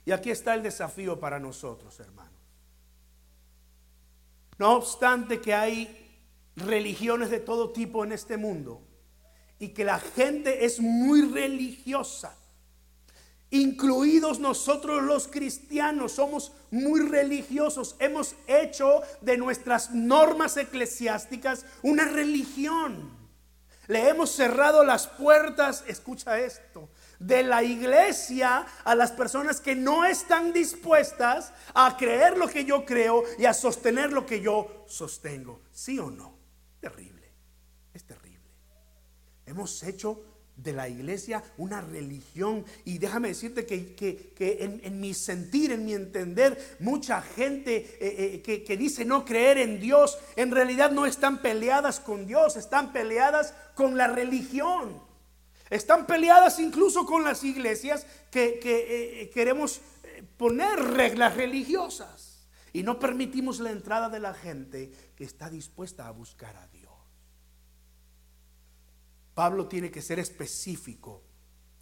Y 0.05 0.11
aquí 0.11 0.29
está 0.29 0.53
el 0.53 0.61
desafío 0.61 1.19
para 1.19 1.39
nosotros, 1.39 1.99
hermanos. 1.99 2.28
No 4.59 4.75
obstante 4.75 5.41
que 5.41 5.53
hay 5.53 6.21
religiones 6.55 7.31
de 7.31 7.39
todo 7.39 7.71
tipo 7.71 8.03
en 8.03 8.11
este 8.11 8.37
mundo 8.37 8.81
y 9.57 9.69
que 9.69 9.83
la 9.83 9.99
gente 9.99 10.65
es 10.65 10.79
muy 10.79 11.23
religiosa 11.23 12.35
incluidos 13.51 14.39
nosotros 14.39 15.03
los 15.03 15.27
cristianos, 15.27 16.13
somos 16.13 16.51
muy 16.71 17.01
religiosos, 17.01 17.95
hemos 17.99 18.35
hecho 18.47 19.01
de 19.21 19.37
nuestras 19.37 19.91
normas 19.91 20.57
eclesiásticas 20.57 21.65
una 21.81 22.05
religión. 22.05 23.17
Le 23.87 24.07
hemos 24.07 24.29
cerrado 24.29 24.83
las 24.83 25.07
puertas, 25.07 25.83
escucha 25.87 26.39
esto, 26.39 26.89
de 27.19 27.43
la 27.43 27.63
iglesia 27.63 28.65
a 28.83 28.95
las 28.95 29.11
personas 29.11 29.59
que 29.59 29.75
no 29.75 30.05
están 30.05 30.53
dispuestas 30.53 31.53
a 31.73 31.95
creer 31.97 32.37
lo 32.37 32.47
que 32.47 32.65
yo 32.65 32.85
creo 32.85 33.23
y 33.37 33.45
a 33.45 33.53
sostener 33.53 34.11
lo 34.11 34.25
que 34.25 34.41
yo 34.41 34.85
sostengo. 34.87 35.61
¿Sí 35.71 35.99
o 35.99 36.09
no? 36.09 36.37
Terrible, 36.79 37.33
es 37.93 38.03
terrible. 38.05 38.39
Hemos 39.45 39.83
hecho 39.83 40.23
de 40.63 40.73
la 40.73 40.87
iglesia 40.87 41.43
una 41.57 41.81
religión. 41.81 42.65
Y 42.85 42.97
déjame 42.97 43.29
decirte 43.29 43.65
que, 43.65 44.81
en, 44.83 44.99
mi 44.99 45.13
sentir, 45.13 45.71
en 45.71 45.85
mi 45.85 45.93
entender, 45.93 46.77
mucha 46.79 47.21
gente 47.21 47.97
eh, 47.99 48.43
eh, 48.45 48.63
que, 48.63 48.77
dice 48.77 49.05
no 49.05 49.25
creer 49.25 49.57
en 49.57 49.79
Dios, 49.79 50.17
en 50.35 50.51
realidad 50.51 50.91
no 50.91 51.05
están 51.05 51.41
peleadas 51.41 51.99
con 51.99 52.25
Dios, 52.25 52.55
están 52.57 52.91
peleadas 52.91 53.53
con 53.75 53.97
la 53.97 54.07
religión. 54.07 55.08
Están 55.69 56.07
peleadas 56.07 56.59
incluso 56.59 57.05
con 57.05 57.23
las 57.23 57.43
iglesias 57.43 58.05
que, 58.31 58.59
eh, 58.63 59.29
queremos 59.29 59.81
poner 60.37 60.79
reglas 60.79 61.35
religiosas. 61.35 62.47
Y 62.73 62.83
no 62.83 62.99
permitimos 62.99 63.59
la 63.59 63.71
entrada 63.71 64.09
de 64.09 64.19
la 64.19 64.33
gente 64.33 64.91
que 65.15 65.23
está 65.23 65.49
dispuesta 65.49 66.07
a 66.07 66.11
buscar 66.11 66.55
a 66.55 66.67
Dios. 66.67 66.89
Pablo 69.33 69.67
tiene 69.67 69.89
que 69.89 70.01
ser 70.01 70.19
específico 70.19 71.23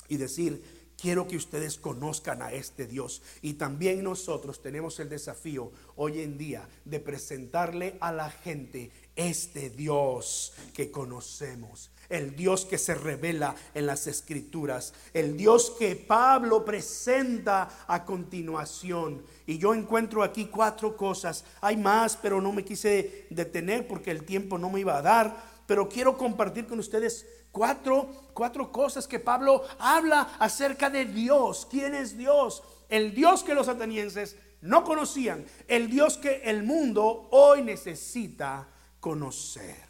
y 0.08 0.18
decir, 0.18 0.64
quiero 0.96 1.28
que 1.28 1.38
ustedes 1.38 1.78
conozcan 1.78 2.42
a 2.42 2.52
este 2.52 2.88
Dios. 2.88 3.22
Y 3.42 3.54
también 3.54 4.04
nosotros 4.04 4.62
tenemos 4.62 5.00
el 5.00 5.10
desafío 5.10 5.72
hoy 5.96 6.22
en 6.22 6.38
día 6.38 6.68
de 6.86 7.00
presentarle 7.00 7.98
a 8.00 8.12
la 8.12 8.30
gente 8.30 8.92
este 9.16 9.70
Dios 9.70 10.54
que 10.74 10.92
conocemos. 10.92 11.92
El 12.10 12.36
Dios 12.36 12.66
que 12.66 12.78
se 12.78 12.96
revela 12.96 13.56
en 13.74 13.86
las 13.86 14.08
escrituras. 14.08 14.94
El 15.14 15.36
Dios 15.36 15.74
que 15.78 15.96
Pablo 15.96 16.64
presenta 16.64 17.86
a 17.88 18.06
continuación. 18.06 19.24
Y 19.46 19.58
yo 19.58 19.74
encuentro 19.74 20.24
aquí 20.24 20.46
cuatro 20.46 20.96
cosas. 20.96 21.44
Hay 21.62 21.78
más, 21.78 22.18
pero 22.18 22.42
no 22.42 22.52
me 22.52 22.64
quise 22.64 23.28
detener 23.30 23.88
porque 23.88 24.12
el 24.12 24.24
tiempo 24.24 24.58
no 24.58 24.70
me 24.70 24.80
iba 24.80 24.98
a 24.98 25.02
dar. 25.02 25.58
Pero 25.66 25.90
quiero 25.90 26.18
compartir 26.18 26.66
con 26.66 26.80
ustedes 26.80 27.26
Cuatro, 27.58 28.30
cuatro 28.36 28.72
cosas 28.72 29.08
que 29.08 29.20
Pablo 29.20 29.64
habla 29.80 30.36
acerca 30.38 30.92
de 30.92 31.06
Dios. 31.06 31.68
¿Quién 31.68 31.96
es 31.96 32.16
Dios? 32.16 32.62
El 32.88 33.16
Dios 33.16 33.44
que 33.44 33.56
los 33.56 33.68
atenienses 33.68 34.36
no 34.62 34.84
conocían. 34.84 35.44
El 35.68 35.90
Dios 35.90 36.20
que 36.20 36.44
el 36.44 36.62
mundo 36.62 37.28
hoy 37.32 37.64
necesita 37.64 38.68
conocer. 39.00 39.88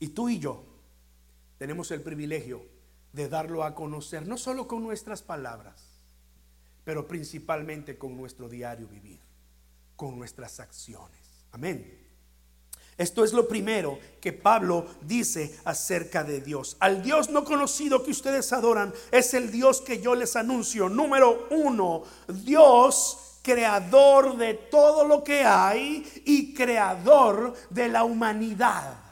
Y 0.00 0.08
tú 0.08 0.28
y 0.28 0.40
yo 0.40 0.64
tenemos 1.60 1.90
el 1.90 2.00
privilegio 2.00 2.64
de 3.12 3.28
darlo 3.28 3.64
a 3.64 3.74
conocer, 3.74 4.26
no 4.26 4.38
solo 4.38 4.66
con 4.66 4.82
nuestras 4.82 5.20
palabras, 5.20 5.82
pero 6.84 7.06
principalmente 7.06 7.98
con 7.98 8.16
nuestro 8.16 8.48
diario 8.48 8.88
vivir, 8.88 9.20
con 9.94 10.18
nuestras 10.18 10.58
acciones. 10.58 11.20
Amén. 11.52 11.98
Esto 12.96 13.24
es 13.24 13.34
lo 13.34 13.46
primero 13.46 13.98
que 14.22 14.32
Pablo 14.32 14.86
dice 15.02 15.60
acerca 15.66 16.24
de 16.24 16.40
Dios. 16.40 16.78
Al 16.80 17.02
Dios 17.02 17.28
no 17.28 17.44
conocido 17.44 18.02
que 18.02 18.12
ustedes 18.12 18.54
adoran 18.54 18.94
es 19.12 19.34
el 19.34 19.50
Dios 19.50 19.82
que 19.82 20.00
yo 20.00 20.14
les 20.14 20.36
anuncio. 20.36 20.88
Número 20.88 21.46
uno, 21.50 22.04
Dios 22.42 23.38
creador 23.42 24.38
de 24.38 24.54
todo 24.54 25.06
lo 25.06 25.22
que 25.22 25.44
hay 25.44 26.22
y 26.24 26.54
creador 26.54 27.54
de 27.68 27.88
la 27.88 28.04
humanidad. 28.04 29.09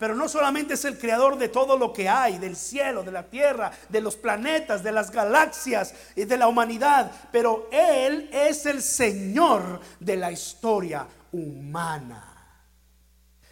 Pero 0.00 0.16
no 0.16 0.30
solamente 0.30 0.74
es 0.74 0.84
el 0.86 0.98
creador 0.98 1.36
de 1.36 1.50
todo 1.50 1.76
lo 1.76 1.92
que 1.92 2.08
hay, 2.08 2.38
del 2.38 2.56
cielo, 2.56 3.02
de 3.02 3.12
la 3.12 3.28
tierra, 3.28 3.70
de 3.90 4.00
los 4.00 4.16
planetas, 4.16 4.82
de 4.82 4.92
las 4.92 5.10
galaxias 5.10 5.94
y 6.16 6.24
de 6.24 6.38
la 6.38 6.48
humanidad, 6.48 7.12
pero 7.30 7.68
Él 7.70 8.30
es 8.32 8.64
el 8.64 8.80
Señor 8.82 9.78
de 10.00 10.16
la 10.16 10.32
historia 10.32 11.06
humana. 11.32 12.26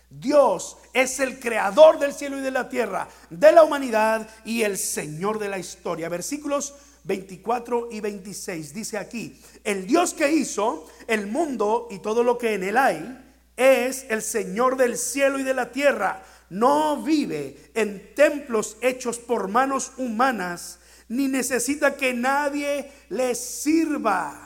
Dios 0.09 0.79
es 0.95 1.21
el 1.21 1.39
creador 1.39 1.99
del 1.99 2.15
cielo 2.15 2.39
y 2.39 2.41
de 2.41 2.51
la 2.51 2.71
tierra, 2.71 3.09
de 3.29 3.53
la 3.53 3.63
humanidad 3.63 4.27
y 4.47 4.63
el 4.63 4.79
Señor 4.79 5.39
de 5.39 5.51
la 5.51 5.59
historia. 5.59 6.09
Versículos 6.09 6.75
24 7.05 7.89
y 7.91 8.01
26 8.01 8.73
dice 8.73 8.97
aquí, 8.97 9.39
el 9.65 9.87
Dios 9.87 10.15
que 10.15 10.33
hizo 10.33 10.87
el 11.09 11.27
mundo 11.27 11.89
y 11.91 11.99
todo 11.99 12.23
lo 12.23 12.39
que 12.39 12.55
en 12.55 12.63
él 12.63 12.79
hay 12.79 13.27
es 13.55 14.07
el 14.09 14.23
Señor 14.23 14.79
del 14.79 14.97
cielo 14.97 15.39
y 15.39 15.43
de 15.43 15.53
la 15.53 15.73
tierra 15.73 16.23
no 16.51 17.03
vive 17.03 17.71
en 17.75 18.15
templos 18.15 18.77
hechos 18.81 19.19
por 19.19 19.49
manos 19.49 19.93
humanas, 19.97 20.79
ni 21.09 21.29
necesita 21.29 21.97
que 21.97 22.15
nadie 22.15 22.91
le 23.09 23.35
sirva. 23.35 24.45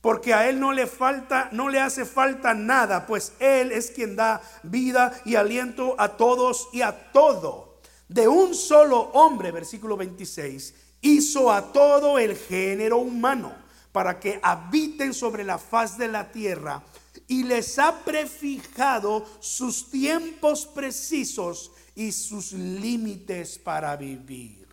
Porque 0.00 0.32
a 0.32 0.48
él 0.48 0.58
no 0.58 0.72
le 0.72 0.86
falta, 0.86 1.48
no 1.52 1.68
le 1.68 1.80
hace 1.80 2.04
falta 2.04 2.54
nada, 2.54 3.06
pues 3.06 3.32
él 3.38 3.70
es 3.70 3.90
quien 3.90 4.16
da 4.16 4.40
vida 4.62 5.12
y 5.24 5.34
aliento 5.34 5.94
a 5.98 6.16
todos 6.16 6.68
y 6.72 6.80
a 6.82 7.12
todo. 7.12 7.80
De 8.08 8.26
un 8.26 8.54
solo 8.54 8.98
hombre, 9.12 9.52
versículo 9.52 9.96
26, 9.96 10.74
hizo 11.02 11.52
a 11.52 11.72
todo 11.72 12.18
el 12.18 12.36
género 12.36 12.98
humano 12.98 13.54
para 13.92 14.18
que 14.18 14.40
habiten 14.42 15.12
sobre 15.12 15.44
la 15.44 15.58
faz 15.58 15.98
de 15.98 16.08
la 16.08 16.30
tierra 16.30 16.82
y 17.30 17.44
les 17.44 17.78
ha 17.78 18.04
prefijado 18.04 19.24
sus 19.38 19.88
tiempos 19.88 20.66
precisos 20.66 21.70
y 21.94 22.10
sus 22.10 22.52
límites 22.52 23.56
para 23.56 23.96
vivir. 23.96 24.66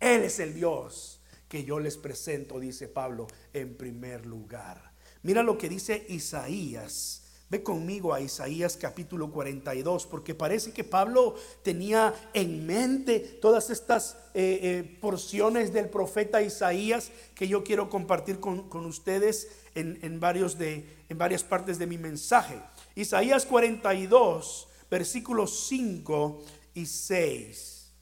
Él 0.00 0.24
es 0.24 0.40
el 0.40 0.52
Dios 0.52 1.20
que 1.48 1.62
yo 1.62 1.78
les 1.78 1.96
presento, 1.96 2.58
dice 2.58 2.88
Pablo, 2.88 3.28
en 3.52 3.76
primer 3.76 4.26
lugar. 4.26 4.92
Mira 5.22 5.44
lo 5.44 5.56
que 5.56 5.68
dice 5.68 6.06
Isaías 6.08 7.19
Ve 7.50 7.64
conmigo 7.64 8.14
a 8.14 8.20
Isaías 8.20 8.76
capítulo 8.76 9.32
42, 9.32 10.06
porque 10.06 10.36
parece 10.36 10.72
que 10.72 10.84
Pablo 10.84 11.34
tenía 11.64 12.14
en 12.32 12.64
mente 12.64 13.18
todas 13.18 13.70
estas 13.70 14.16
eh, 14.34 14.60
eh, 14.62 14.98
porciones 15.00 15.72
del 15.72 15.88
profeta 15.88 16.42
Isaías 16.42 17.10
que 17.34 17.48
yo 17.48 17.64
quiero 17.64 17.90
compartir 17.90 18.38
con, 18.38 18.86
ustedes 18.86 19.48
en, 19.74 20.20
varios 20.20 20.58
de, 20.58 20.86
en 21.08 21.18
varias 21.18 21.42
partes 21.42 21.76
de 21.80 21.88
mi 21.88 21.98
mensaje. 21.98 22.62
Isaías 22.94 23.44
42, 23.46 24.68
versículos 24.88 25.66
5 25.66 26.44
y 26.74 26.86
6. 26.86 27.92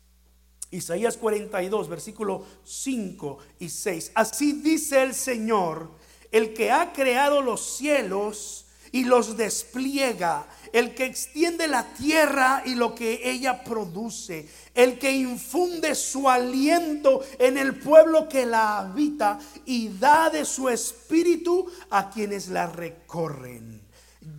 Isaías 0.72 1.16
42, 1.16 1.88
versículo 1.88 2.44
5 2.64 3.38
y 3.60 3.70
6. 3.70 4.12
Así 4.14 4.60
dice 4.60 5.02
el 5.02 5.14
Señor, 5.14 5.88
el 6.30 6.52
que 6.52 6.70
ha 6.70 6.92
creado 6.92 7.40
los 7.40 7.62
cielos 7.62 8.66
y 8.92 9.04
los 9.04 9.36
despliega, 9.36 10.46
el 10.72 10.94
que 10.94 11.06
extiende 11.06 11.66
la 11.66 11.92
tierra 11.94 12.62
y 12.64 12.74
lo 12.74 12.94
que 12.94 13.20
ella 13.30 13.62
produce, 13.64 14.48
el 14.74 14.98
que 14.98 15.12
infunde 15.12 15.94
su 15.94 16.28
aliento 16.28 17.22
en 17.38 17.58
el 17.58 17.78
pueblo 17.78 18.28
que 18.28 18.46
la 18.46 18.78
habita 18.78 19.38
y 19.64 19.88
da 19.88 20.30
de 20.30 20.44
su 20.44 20.68
espíritu 20.68 21.70
a 21.90 22.10
quienes 22.10 22.48
la 22.48 22.66
recorren. 22.66 23.82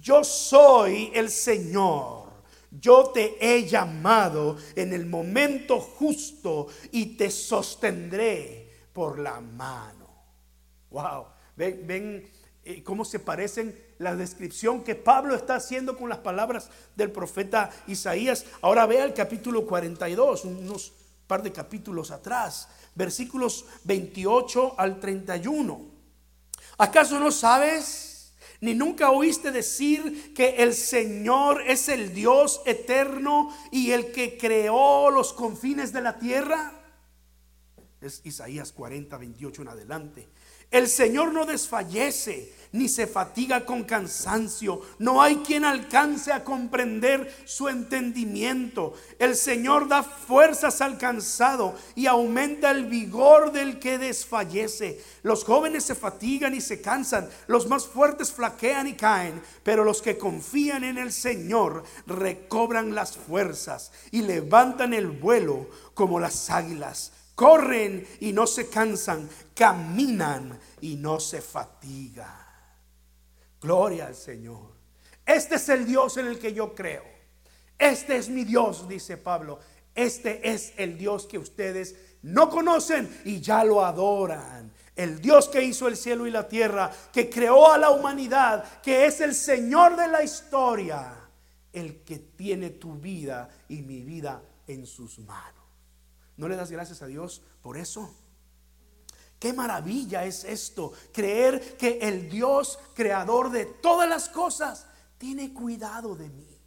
Yo 0.01 0.23
soy 0.23 1.11
el 1.13 1.29
Señor. 1.29 2.29
Yo 2.71 3.09
te 3.09 3.37
he 3.41 3.67
llamado 3.67 4.57
en 4.75 4.93
el 4.93 5.07
momento 5.07 5.79
justo 5.79 6.67
y 6.91 7.17
te 7.17 7.31
sostendré 7.31 8.69
por 8.93 9.17
la 9.17 9.41
mano. 9.41 10.07
Wow, 10.91 11.25
ven, 11.55 12.29
eh, 12.63 12.83
cómo 12.83 13.03
se 13.05 13.19
parecen 13.19 13.75
la 13.99 14.15
descripción 14.15 14.83
que 14.83 14.95
Pablo 14.95 15.35
está 15.35 15.55
haciendo 15.55 15.95
con 15.97 16.09
las 16.09 16.19
palabras 16.19 16.69
del 16.95 17.11
profeta 17.11 17.69
Isaías. 17.85 18.45
Ahora 18.61 18.85
vea 18.85 19.03
el 19.03 19.13
capítulo 19.13 19.67
42, 19.67 20.45
unos 20.45 20.93
par 21.27 21.43
de 21.43 21.51
capítulos 21.51 22.09
atrás, 22.09 22.69
versículos 22.95 23.65
28 23.83 24.75
al 24.79 24.99
31. 24.99 25.85
¿Acaso 26.77 27.19
no 27.19 27.29
sabes? 27.29 28.33
Ni 28.61 28.73
nunca 28.73 29.11
oíste 29.11 29.51
decir 29.51 30.33
que 30.33 30.55
el 30.57 30.73
Señor 30.73 31.61
es 31.67 31.89
el 31.89 32.13
Dios 32.13 32.61
eterno 32.65 33.53
y 33.71 33.91
el 33.91 34.11
que 34.11 34.37
creó 34.37 35.11
los 35.11 35.33
confines 35.33 35.91
de 35.91 36.01
la 36.01 36.17
tierra. 36.17 36.73
Es 38.01 38.21
Isaías 38.23 38.71
40, 38.71 39.17
28 39.17 39.61
en 39.61 39.67
adelante. 39.67 40.29
El 40.71 40.87
Señor 40.87 41.33
no 41.33 41.45
desfallece 41.45 42.53
ni 42.71 42.87
se 42.87 43.07
fatiga 43.07 43.65
con 43.65 43.83
cansancio. 43.83 44.81
No 44.99 45.21
hay 45.21 45.37
quien 45.37 45.65
alcance 45.65 46.31
a 46.31 46.43
comprender 46.43 47.33
su 47.45 47.67
entendimiento. 47.67 48.93
El 49.17 49.35
Señor 49.35 49.87
da 49.87 50.03
fuerzas 50.03 50.81
al 50.81 50.97
cansado 50.97 51.75
y 51.95 52.05
aumenta 52.05 52.71
el 52.71 52.85
vigor 52.85 53.51
del 53.51 53.79
que 53.79 53.97
desfallece. 53.97 55.03
Los 55.23 55.43
jóvenes 55.43 55.83
se 55.83 55.95
fatigan 55.95 56.53
y 56.53 56.61
se 56.61 56.81
cansan, 56.81 57.29
los 57.47 57.67
más 57.67 57.87
fuertes 57.87 58.31
flaquean 58.31 58.87
y 58.87 58.93
caen, 58.93 59.41
pero 59.63 59.83
los 59.83 60.01
que 60.01 60.17
confían 60.17 60.83
en 60.83 60.97
el 60.97 61.11
Señor 61.11 61.83
recobran 62.05 62.93
las 62.93 63.17
fuerzas 63.17 63.91
y 64.11 64.21
levantan 64.21 64.93
el 64.93 65.07
vuelo 65.07 65.67
como 65.93 66.19
las 66.19 66.49
águilas 66.49 67.13
corren 67.39 68.05
y 68.19 68.33
no 68.33 68.45
se 68.45 68.67
cansan, 68.67 69.29
caminan 69.55 70.59
y 70.81 70.97
no 70.97 71.21
se 71.21 71.41
fatigan. 71.41 72.48
Gloria 73.61 74.07
al 74.07 74.15
Señor. 74.15 74.71
Este 75.25 75.55
es 75.55 75.69
el 75.69 75.85
Dios 75.85 76.17
en 76.17 76.27
el 76.27 76.39
que 76.39 76.53
yo 76.53 76.73
creo. 76.73 77.03
Este 77.77 78.17
es 78.17 78.29
mi 78.29 78.43
Dios, 78.43 78.87
dice 78.87 79.17
Pablo. 79.17 79.59
Este 79.95 80.49
es 80.49 80.73
el 80.77 80.97
Dios 80.97 81.25
que 81.25 81.37
ustedes 81.37 81.95
no 82.21 82.49
conocen 82.49 83.21
y 83.25 83.39
ya 83.39 83.63
lo 83.63 83.83
adoran. 83.83 84.71
El 84.95 85.21
Dios 85.21 85.47
que 85.47 85.63
hizo 85.63 85.87
el 85.87 85.95
cielo 85.95 86.27
y 86.27 86.31
la 86.31 86.47
tierra, 86.47 86.91
que 87.13 87.29
creó 87.29 87.71
a 87.71 87.77
la 87.77 87.89
humanidad, 87.89 88.81
que 88.81 89.05
es 89.05 89.21
el 89.21 89.33
Señor 89.33 89.95
de 89.95 90.07
la 90.07 90.23
historia, 90.23 91.15
el 91.71 92.03
que 92.03 92.19
tiene 92.19 92.71
tu 92.71 92.95
vida 92.95 93.49
y 93.69 93.81
mi 93.81 94.01
vida 94.03 94.41
en 94.67 94.85
sus 94.85 95.19
manos. 95.19 95.63
¿No 96.35 96.47
le 96.47 96.55
das 96.55 96.71
gracias 96.71 97.01
a 97.01 97.07
Dios 97.07 97.41
por 97.61 97.77
eso? 97.77 98.13
Qué 99.39 99.53
maravilla 99.53 100.25
es 100.25 100.43
esto, 100.43 100.91
creer 101.13 101.77
que 101.77 101.99
el 102.01 102.29
Dios 102.29 102.77
creador 102.93 103.49
de 103.51 103.65
todas 103.65 104.07
las 104.09 104.27
cosas 104.27 104.85
tiene 105.17 105.53
cuidado 105.53 106.15
de 106.15 106.29
mí. 106.29 106.59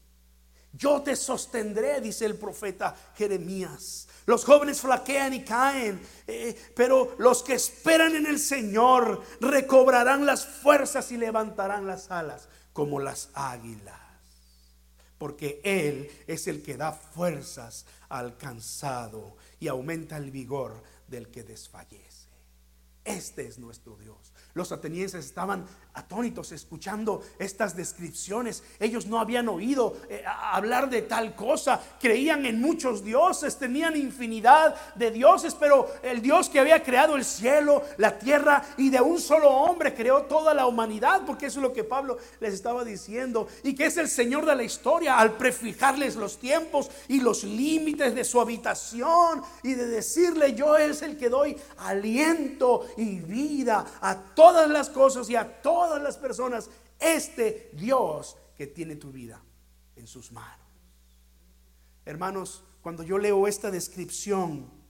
Yo 0.73 1.03
te 1.03 1.15
sostendré, 1.17 2.01
dice 2.01 2.25
el 2.25 2.37
profeta 2.37 2.97
Jeremías. 3.15 4.09
Los 4.25 4.45
jóvenes 4.45 4.81
flaquean 4.81 5.35
y 5.35 5.45
caen, 5.45 6.01
eh, 6.27 6.73
pero 6.75 7.15
los 7.19 7.43
que 7.43 7.55
esperan 7.55 8.17
en 8.17 8.27
el 8.27 8.39
Señor 8.39 9.23
recobrarán 9.41 10.25
las 10.25 10.47
fuerzas 10.47 11.13
y 11.13 11.19
levantarán 11.19 11.87
las 11.87 12.11
alas 12.11 12.49
como 12.73 13.01
las 13.01 13.29
águilas. 13.35 14.01
Porque 15.19 15.61
Él 15.63 16.11
es 16.27 16.47
el 16.47 16.63
que 16.63 16.79
da 16.79 16.93
fuerzas 16.93 17.85
al 18.09 18.39
cansado 18.39 19.37
y 19.61 19.69
aumenta 19.69 20.17
el 20.17 20.31
vigor 20.31 20.83
del 21.07 21.29
que 21.29 21.43
desfallece. 21.43 22.22
Este 23.05 23.47
es 23.47 23.59
nuestro 23.59 23.97
Dios. 23.97 24.33
Los 24.55 24.71
atenienses 24.71 25.25
estaban 25.25 25.67
atónitos 25.95 26.53
escuchando 26.53 27.23
estas 27.38 27.75
descripciones. 27.75 28.62
Ellos 28.79 29.07
no 29.07 29.19
habían 29.19 29.49
oído 29.49 29.97
eh, 30.09 30.23
hablar 30.27 30.88
de 30.88 31.03
tal 31.03 31.35
cosa. 31.35 31.81
Creían 32.01 32.47
en 32.47 32.61
muchos 32.61 33.03
dioses, 33.03 33.59
tenían 33.59 33.97
infinidad 33.97 34.77
de 34.95 35.11
dioses, 35.11 35.55
pero 35.55 35.93
el 36.03 36.23
Dios 36.23 36.49
que 36.49 36.61
había 36.61 36.83
creado 36.83 37.17
el 37.17 37.25
cielo, 37.25 37.83
la 37.97 38.19
tierra 38.19 38.62
y 38.77 38.91
de 38.91 39.01
un 39.01 39.19
solo 39.21 39.51
hombre 39.51 39.95
creó 39.95 40.23
toda 40.23 40.55
la 40.55 40.67
humanidad, 40.67 41.23
porque 41.27 41.47
eso 41.47 41.59
es 41.59 41.62
lo 41.62 41.73
que 41.73 41.85
Pablo 41.85 42.19
les 42.41 42.55
estaba 42.55 42.85
diciendo, 42.85 43.49
y 43.62 43.75
que 43.75 43.87
es 43.87 43.97
el 43.97 44.09
Señor 44.09 44.47
de 44.47 44.55
la 44.55 44.62
historia 44.62 45.19
al 45.19 45.37
prefijarles 45.37 46.17
los 46.17 46.38
tiempos 46.38 46.91
y 47.09 47.21
los 47.21 47.43
límites 47.43 48.15
de 48.15 48.25
su 48.25 48.41
habitación 48.41 49.43
y 49.62 49.75
de 49.75 49.87
decirle, 49.87 50.55
yo 50.55 50.77
es 50.77 51.03
el 51.03 51.17
que 51.17 51.29
doy 51.29 51.57
aliento 51.79 52.87
y 52.96 53.20
vida 53.20 53.87
a 54.00 54.16
todas 54.35 54.68
las 54.68 54.88
cosas 54.90 55.28
y 55.31 55.37
a 55.37 55.62
todas 55.62 56.02
las 56.02 56.16
personas 56.16 56.70
este 56.98 57.70
Dios 57.74 58.37
que 58.57 58.66
tiene 58.66 58.96
tu 58.96 59.11
vida 59.11 59.40
en 59.96 60.07
sus 60.07 60.33
manos. 60.33 60.66
Hermanos, 62.05 62.62
cuando 62.83 63.02
yo 63.02 63.18
leo 63.18 63.46
esta 63.46 63.70
descripción 63.70 64.83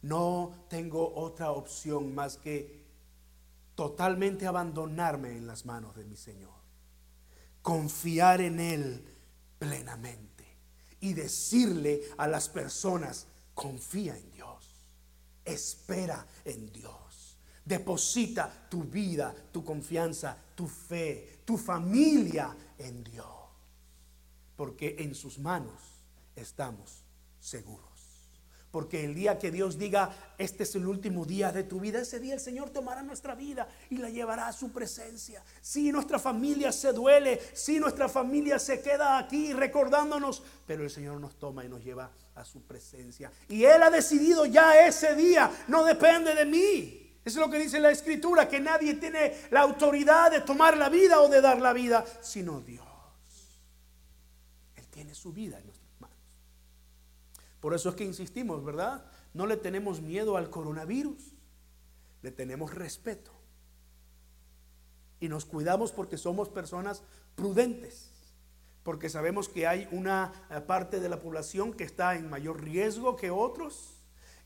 No 0.00 0.66
tengo 0.68 1.12
otra 1.16 1.50
opción 1.50 2.14
más 2.14 2.36
que 2.36 2.86
totalmente 3.74 4.46
abandonarme 4.46 5.36
en 5.36 5.46
las 5.46 5.66
manos 5.66 5.96
de 5.96 6.04
mi 6.04 6.16
Señor. 6.16 6.54
Confiar 7.62 8.40
en 8.40 8.60
Él 8.60 9.04
plenamente 9.58 10.56
y 11.00 11.14
decirle 11.14 12.02
a 12.16 12.28
las 12.28 12.48
personas, 12.48 13.26
confía 13.54 14.16
en 14.16 14.30
Dios, 14.30 14.37
espera 15.52 16.26
en 16.44 16.72
Dios, 16.72 17.36
deposita 17.64 18.68
tu 18.68 18.84
vida, 18.84 19.34
tu 19.52 19.64
confianza, 19.64 20.36
tu 20.54 20.66
fe, 20.66 21.40
tu 21.44 21.56
familia 21.56 22.56
en 22.78 23.02
Dios, 23.04 23.26
porque 24.56 24.96
en 24.98 25.14
sus 25.14 25.38
manos 25.38 25.80
estamos 26.36 27.02
seguros. 27.40 27.87
Porque 28.70 29.04
el 29.04 29.14
día 29.14 29.38
que 29.38 29.50
Dios 29.50 29.78
diga, 29.78 30.10
este 30.36 30.64
es 30.64 30.74
el 30.74 30.86
último 30.86 31.24
día 31.24 31.52
de 31.52 31.64
tu 31.64 31.80
vida, 31.80 32.00
ese 32.00 32.20
día 32.20 32.34
el 32.34 32.40
Señor 32.40 32.68
tomará 32.68 33.02
nuestra 33.02 33.34
vida 33.34 33.66
y 33.88 33.96
la 33.96 34.10
llevará 34.10 34.48
a 34.48 34.52
su 34.52 34.70
presencia. 34.72 35.42
Si 35.62 35.90
nuestra 35.90 36.18
familia 36.18 36.70
se 36.70 36.92
duele, 36.92 37.40
si 37.54 37.80
nuestra 37.80 38.10
familia 38.10 38.58
se 38.58 38.82
queda 38.82 39.16
aquí 39.16 39.54
recordándonos, 39.54 40.42
pero 40.66 40.82
el 40.82 40.90
Señor 40.90 41.18
nos 41.18 41.38
toma 41.38 41.64
y 41.64 41.68
nos 41.68 41.82
lleva 41.82 42.10
a 42.34 42.44
su 42.44 42.62
presencia. 42.62 43.32
Y 43.48 43.64
Él 43.64 43.82
ha 43.82 43.90
decidido 43.90 44.44
ya 44.44 44.86
ese 44.86 45.14
día, 45.14 45.50
no 45.68 45.84
depende 45.84 46.34
de 46.34 46.44
mí. 46.44 47.04
Eso 47.24 47.40
es 47.40 47.46
lo 47.46 47.50
que 47.50 47.58
dice 47.58 47.80
la 47.80 47.90
Escritura, 47.90 48.48
que 48.48 48.60
nadie 48.60 48.94
tiene 48.94 49.34
la 49.50 49.60
autoridad 49.60 50.30
de 50.30 50.42
tomar 50.42 50.76
la 50.76 50.88
vida 50.88 51.20
o 51.20 51.28
de 51.28 51.40
dar 51.40 51.58
la 51.58 51.72
vida, 51.72 52.04
sino 52.20 52.60
Dios. 52.60 52.84
Él 54.76 54.86
tiene 54.88 55.14
su 55.14 55.32
vida 55.32 55.58
en 55.58 55.68
por 57.60 57.74
eso 57.74 57.88
es 57.88 57.94
que 57.94 58.04
insistimos, 58.04 58.64
¿verdad? 58.64 59.04
No 59.34 59.46
le 59.46 59.56
tenemos 59.56 60.00
miedo 60.00 60.36
al 60.36 60.50
coronavirus, 60.50 61.34
le 62.22 62.30
tenemos 62.30 62.74
respeto. 62.74 63.32
Y 65.20 65.28
nos 65.28 65.44
cuidamos 65.44 65.92
porque 65.92 66.16
somos 66.16 66.48
personas 66.48 67.02
prudentes, 67.34 68.10
porque 68.84 69.08
sabemos 69.08 69.48
que 69.48 69.66
hay 69.66 69.88
una 69.90 70.32
eh, 70.50 70.60
parte 70.60 71.00
de 71.00 71.08
la 71.08 71.20
población 71.20 71.72
que 71.72 71.84
está 71.84 72.14
en 72.14 72.30
mayor 72.30 72.62
riesgo 72.62 73.16
que 73.16 73.30
otros 73.30 73.97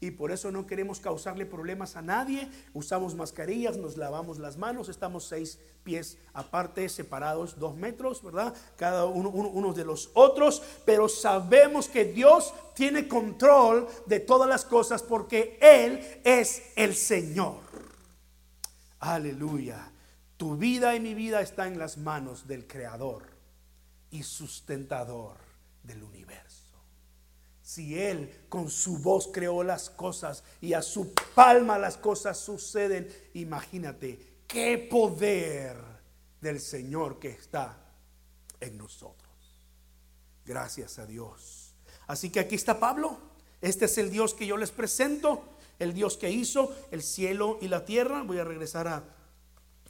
y 0.03 0.11
por 0.11 0.33
eso 0.33 0.51
no 0.51 0.67
queremos 0.67 0.99
causarle 0.99 1.47
problemas 1.47 1.95
a 1.95 2.03
nadie. 2.03 2.51
Usamos 2.75 3.15
mascarillas, 3.15 3.77
nos 3.77 3.97
lavamos 3.97 4.41
las 4.41 4.57
manos, 4.57 4.89
estamos 4.89 5.25
seis 5.29 5.61
pies 5.85 6.19
aparte, 6.35 6.89
separados 6.89 7.57
dos 7.57 7.77
metros, 7.77 8.21
¿verdad? 8.21 8.53
Cada 8.77 9.05
uno, 9.05 9.73
de 9.73 9.85
los 9.85 10.11
otros, 10.15 10.61
pero 10.85 11.09
sabemos 11.09 11.89
que 11.89 12.05
Dios 12.05 12.53
tiene 12.75 13.07
control 13.07 13.87
de 14.07 14.19
todas 14.19 14.49
las 14.49 14.65
cosas 14.65 15.05
porque 15.05 15.57
Él 15.63 16.05
es 16.25 16.73
el 16.75 16.97
Señor. 16.97 17.61
Aleluya. 18.99 19.89
Tu 20.37 20.57
vida 20.57 20.97
y 20.97 21.01
mi 21.01 21.15
vida 21.15 21.43
está 21.43 21.69
en 21.69 21.79
las 21.79 21.97
manos 21.97 22.49
del 22.49 22.67
Creador 22.67 23.29
y 24.11 24.25
sustentador 24.25 25.37
del 25.85 26.03
universo. 26.03 26.62
Si 27.73 27.99
Él 27.99 28.31
con 28.51 28.69
su 28.69 28.99
voz 28.99 29.31
creó 29.33 29.63
las 29.63 29.89
cosas 29.89 30.45
y 30.61 30.75
a 30.75 30.83
su 30.83 31.15
palma 31.35 31.79
las 31.79 31.97
cosas 31.97 32.37
suceden, 32.37 33.09
imagínate 33.33 34.43
qué 34.47 34.77
poder 34.77 35.79
del 36.39 36.61
Señor 36.61 37.19
que 37.19 37.31
está 37.31 37.83
en 38.61 38.77
nosotros. 38.77 39.33
Gracias 40.45 40.99
a 40.99 41.07
Dios. 41.07 41.73
Así 42.09 42.29
que 42.29 42.41
aquí 42.41 42.57
está 42.57 42.79
Pablo. 42.79 43.17
Este 43.63 43.87
es 43.87 43.97
el 43.97 44.11
Dios 44.11 44.35
que 44.35 44.47
yo 44.47 44.59
les 44.59 44.71
presento, 44.71 45.43
el 45.79 45.95
Dios 45.95 46.19
que 46.19 46.31
hizo 46.31 46.77
el 46.91 47.03
cielo 47.03 47.57
y 47.63 47.69
la 47.69 47.87
tierra. 47.87 48.23
Voy 48.23 48.39
a 48.39 48.45
regresar 48.45 48.87
a 48.87 49.03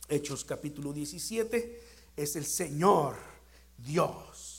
Hechos 0.08 0.44
capítulo 0.44 0.92
17. 0.92 1.82
Es 2.16 2.36
el 2.36 2.46
Señor 2.46 3.16
Dios 3.76 4.51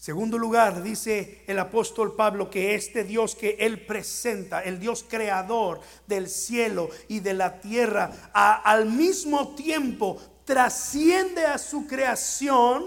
Segundo 0.00 0.38
lugar, 0.38 0.82
dice 0.82 1.42
el 1.46 1.58
apóstol 1.58 2.16
Pablo 2.16 2.48
que 2.48 2.74
este 2.74 3.04
Dios 3.04 3.34
que 3.36 3.58
él 3.60 3.84
presenta, 3.84 4.62
el 4.62 4.80
Dios 4.80 5.04
creador 5.06 5.82
del 6.06 6.26
cielo 6.30 6.88
y 7.06 7.20
de 7.20 7.34
la 7.34 7.60
tierra, 7.60 8.10
al 8.32 8.86
mismo 8.86 9.54
tiempo 9.54 10.18
trasciende 10.46 11.44
a 11.44 11.58
su 11.58 11.86
creación, 11.86 12.82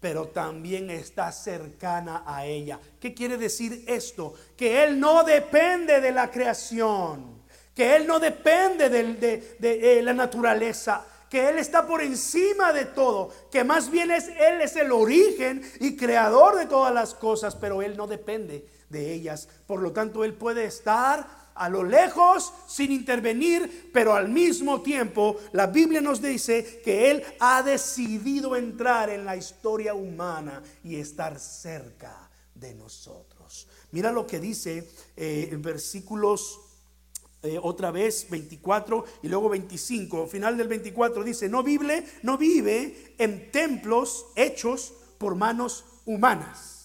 pero 0.00 0.26
también 0.26 0.90
está 0.90 1.30
cercana 1.30 2.24
a 2.26 2.44
ella. 2.44 2.80
¿Qué 2.98 3.14
quiere 3.14 3.36
decir 3.36 3.84
esto? 3.86 4.34
Que 4.56 4.82
él 4.82 4.98
no 4.98 5.22
depende 5.22 6.00
de 6.00 6.10
la 6.10 6.32
creación, 6.32 7.42
que 7.72 7.94
él 7.94 8.08
no 8.08 8.18
depende 8.18 8.88
de, 8.88 9.56
de 9.56 10.02
la 10.02 10.12
naturaleza 10.12 11.06
que 11.30 11.48
Él 11.48 11.58
está 11.58 11.86
por 11.86 12.02
encima 12.02 12.72
de 12.72 12.84
todo, 12.84 13.30
que 13.50 13.64
más 13.64 13.90
bien 13.90 14.10
es 14.10 14.28
Él 14.28 14.60
es 14.60 14.76
el 14.76 14.92
origen 14.92 15.62
y 15.80 15.96
creador 15.96 16.56
de 16.56 16.66
todas 16.66 16.92
las 16.92 17.14
cosas, 17.14 17.56
pero 17.56 17.82
Él 17.82 17.96
no 17.96 18.06
depende 18.06 18.66
de 18.88 19.12
ellas. 19.12 19.48
Por 19.66 19.80
lo 19.80 19.92
tanto, 19.92 20.24
Él 20.24 20.34
puede 20.34 20.64
estar 20.64 21.46
a 21.56 21.68
lo 21.68 21.82
lejos 21.82 22.52
sin 22.68 22.92
intervenir, 22.92 23.90
pero 23.92 24.14
al 24.14 24.28
mismo 24.28 24.82
tiempo 24.82 25.38
la 25.52 25.66
Biblia 25.66 26.00
nos 26.00 26.20
dice 26.20 26.80
que 26.84 27.10
Él 27.10 27.24
ha 27.40 27.62
decidido 27.62 28.54
entrar 28.56 29.10
en 29.10 29.24
la 29.24 29.36
historia 29.36 29.94
humana 29.94 30.62
y 30.84 30.96
estar 30.96 31.40
cerca 31.40 32.30
de 32.54 32.74
nosotros. 32.74 33.68
Mira 33.92 34.12
lo 34.12 34.26
que 34.26 34.38
dice 34.38 34.88
eh, 35.16 35.48
en 35.50 35.62
versículos 35.62 36.60
eh, 37.42 37.58
otra 37.62 37.90
vez 37.90 38.28
24 38.30 39.04
y 39.22 39.28
luego 39.28 39.48
25. 39.50 40.26
Final 40.26 40.56
del 40.56 40.68
24 40.68 41.22
dice, 41.22 41.48
no 41.48 41.62
vive, 41.62 42.04
no 42.22 42.38
vive 42.38 43.14
en 43.18 43.50
templos 43.50 44.26
hechos 44.36 44.94
por 45.18 45.34
manos 45.34 45.84
humanas. 46.04 46.76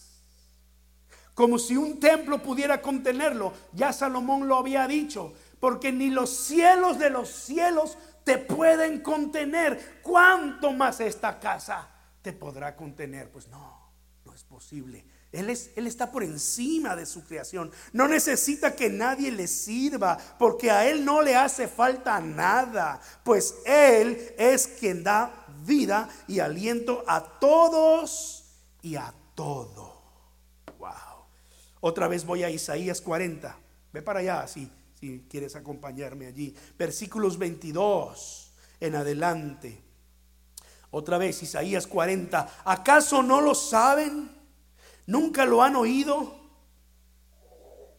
Como 1.33 1.57
si 1.57 1.77
un 1.77 1.99
templo 1.99 2.41
pudiera 2.43 2.81
contenerlo. 2.81 3.53
Ya 3.73 3.93
Salomón 3.93 4.47
lo 4.47 4.57
había 4.57 4.87
dicho. 4.87 5.33
Porque 5.59 5.91
ni 5.91 6.09
los 6.09 6.29
cielos 6.29 6.99
de 6.99 7.09
los 7.09 7.29
cielos 7.29 7.97
te 8.23 8.37
pueden 8.37 9.01
contener. 9.01 10.01
¿Cuánto 10.01 10.71
más 10.73 10.99
esta 10.99 11.39
casa 11.39 11.89
te 12.21 12.33
podrá 12.33 12.75
contener? 12.75 13.31
Pues 13.31 13.47
no, 13.47 13.91
no 14.25 14.33
es 14.33 14.43
posible. 14.43 15.05
Él, 15.31 15.49
es, 15.49 15.71
él, 15.77 15.87
está 15.87 16.11
por 16.11 16.23
encima 16.23 16.95
de 16.95 17.05
su 17.05 17.23
creación. 17.23 17.71
No 17.93 18.07
necesita 18.07 18.75
que 18.75 18.89
nadie 18.89 19.31
le 19.31 19.47
sirva, 19.47 20.17
porque 20.37 20.69
a 20.69 20.89
Él 20.89 21.05
no 21.05 21.21
le 21.21 21.35
hace 21.35 21.69
falta 21.69 22.19
nada, 22.19 22.99
pues 23.23 23.55
Él 23.65 24.33
es 24.37 24.67
quien 24.67 25.03
da 25.03 25.45
vida 25.65 26.09
y 26.27 26.39
aliento 26.39 27.03
a 27.07 27.39
todos 27.39 28.43
y 28.81 28.95
a 28.95 29.13
todo. 29.33 30.01
Wow. 30.79 30.89
Otra 31.79 32.09
vez 32.09 32.25
voy 32.25 32.43
a 32.43 32.49
Isaías 32.49 32.99
40. 32.99 33.57
Ve 33.93 34.01
para 34.01 34.19
allá 34.19 34.47
si, 34.47 34.69
si 34.99 35.25
quieres 35.29 35.55
acompañarme 35.55 36.27
allí. 36.27 36.53
Versículos 36.77 37.37
22 37.37 38.51
en 38.81 38.95
adelante. 38.95 39.81
Otra 40.89 41.17
vez 41.17 41.41
Isaías 41.41 41.87
40. 41.87 42.63
¿Acaso 42.65 43.23
no 43.23 43.39
lo 43.39 43.55
saben? 43.55 44.40
¿Nunca 45.05 45.45
lo 45.45 45.63
han 45.63 45.75
oído? 45.75 46.39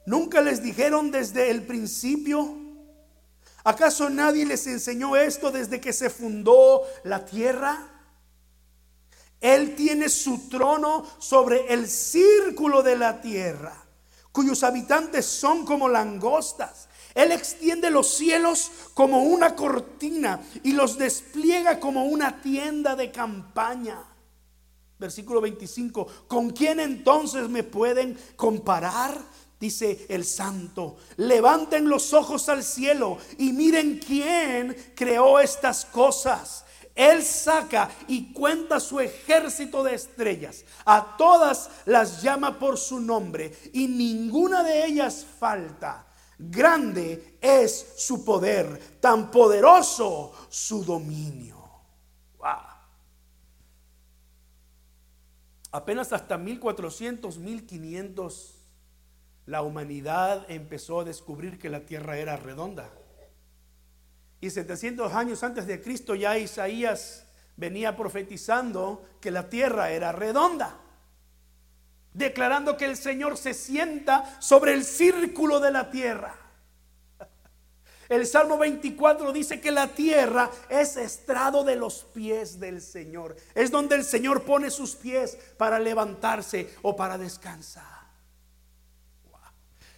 ¿Nunca 0.07 0.41
les 0.41 0.63
dijeron 0.63 1.11
desde 1.11 1.51
el 1.51 1.65
principio? 1.65 2.57
¿Acaso 3.65 4.11
nadie 4.11 4.45
les 4.45 4.67
enseñó 4.67 5.15
esto 5.17 5.53
desde 5.53 5.81
que 5.81 5.93
se 5.93 6.11
fundó 6.11 6.83
la 7.05 7.25
tierra? 7.25 7.89
Él 9.41 9.75
tiene 9.77 10.09
su 10.09 10.49
trono 10.49 11.05
sobre 11.19 11.73
el 11.73 11.89
círculo 11.89 12.83
de 12.83 12.97
la 12.97 13.21
tierra, 13.21 13.75
cuyos 14.31 14.63
habitantes 14.63 15.27
son 15.27 15.65
como 15.65 15.89
langostas. 15.89 16.89
Él 17.15 17.31
extiende 17.31 17.91
los 17.91 18.09
cielos 18.15 18.71
como 18.95 19.25
una 19.25 19.55
cortina 19.55 20.41
y 20.63 20.73
los 20.73 20.97
despliega 20.97 21.79
como 21.79 22.07
una 22.07 22.41
tienda 22.41 22.97
de 22.97 23.13
campaña. 23.13 24.12
Versículo 25.03 25.41
25, 25.41 26.07
¿con 26.29 26.51
quién 26.51 26.79
entonces 26.79 27.49
me 27.49 27.65
pueden 27.65 28.17
comparar? 28.37 29.21
Dice 29.59 30.07
el 30.09 30.25
santo, 30.25 30.97
levanten 31.17 31.89
los 31.89 32.13
ojos 32.13 32.49
al 32.49 32.63
cielo 32.63 33.19
y 33.37 33.53
miren 33.53 33.99
quién 33.99 34.93
creó 34.95 35.41
estas 35.41 35.85
cosas. 35.87 36.65
Él 36.95 37.25
saca 37.25 37.91
y 38.07 38.33
cuenta 38.33 38.79
su 38.79 39.01
ejército 39.01 39.83
de 39.83 39.97
estrellas. 39.97 40.65
A 40.85 41.17
todas 41.17 41.69
las 41.85 42.23
llama 42.23 42.61
por 42.61 42.79
su 42.79 43.01
nombre 43.01 43.53
y 43.73 43.89
ninguna 43.89 44.63
de 44.63 44.87
ellas 44.87 45.27
falta. 45.41 46.07
Grande 46.39 47.39
es 47.41 47.95
su 47.97 48.25
poder, 48.25 48.99
tan 49.01 49.33
poderoso 49.33 50.31
su 50.49 50.85
dominio. 50.85 51.62
Apenas 55.73 56.13
hasta 56.13 56.39
1400, 56.39 57.39
1500 57.39 58.59
la 59.47 59.63
humanidad 59.63 60.49
empezó 60.49 61.01
a 61.01 61.05
descubrir 61.05 61.59
que 61.59 61.69
la 61.69 61.81
tierra 61.81 62.19
era 62.19 62.37
redonda. 62.37 62.91
Y 64.41 64.51
700 64.51 65.13
años 65.13 65.43
antes 65.43 65.67
de 65.67 65.81
Cristo 65.81 66.15
ya 66.15 66.39
Isaías 66.39 67.27
venía 67.57 67.97
profetizando 67.97 69.05
que 69.21 69.31
la 69.31 69.49
tierra 69.49 69.91
era 69.91 70.13
redonda, 70.13 70.79
declarando 72.13 72.77
que 72.77 72.85
el 72.85 72.97
Señor 72.97 73.37
se 73.37 73.55
sienta 73.55 74.41
sobre 74.41 74.75
el 74.75 74.85
círculo 74.85 75.59
de 75.61 75.71
la 75.71 75.91
tierra. 75.91 76.42
El 78.13 78.27
Salmo 78.27 78.59
24 78.59 79.33
dice 79.33 79.59
que 79.59 79.71
la 79.71 79.89
tierra 79.89 80.51
es 80.69 80.99
estrado 80.99 81.65
de 81.65 81.77
los 81.77 82.05
pies 82.13 82.61
del 82.61 82.83
Señor. 82.83 83.35
Es 83.55 83.71
donde 83.71 83.95
el 83.95 84.05
Señor 84.05 84.43
pone 84.43 84.71
sus 84.71 84.95
pies 84.95 85.39
para 85.57 85.79
levantarse 85.79 86.75
o 86.83 86.95
para 86.95 87.17
descansar. 87.17 88.03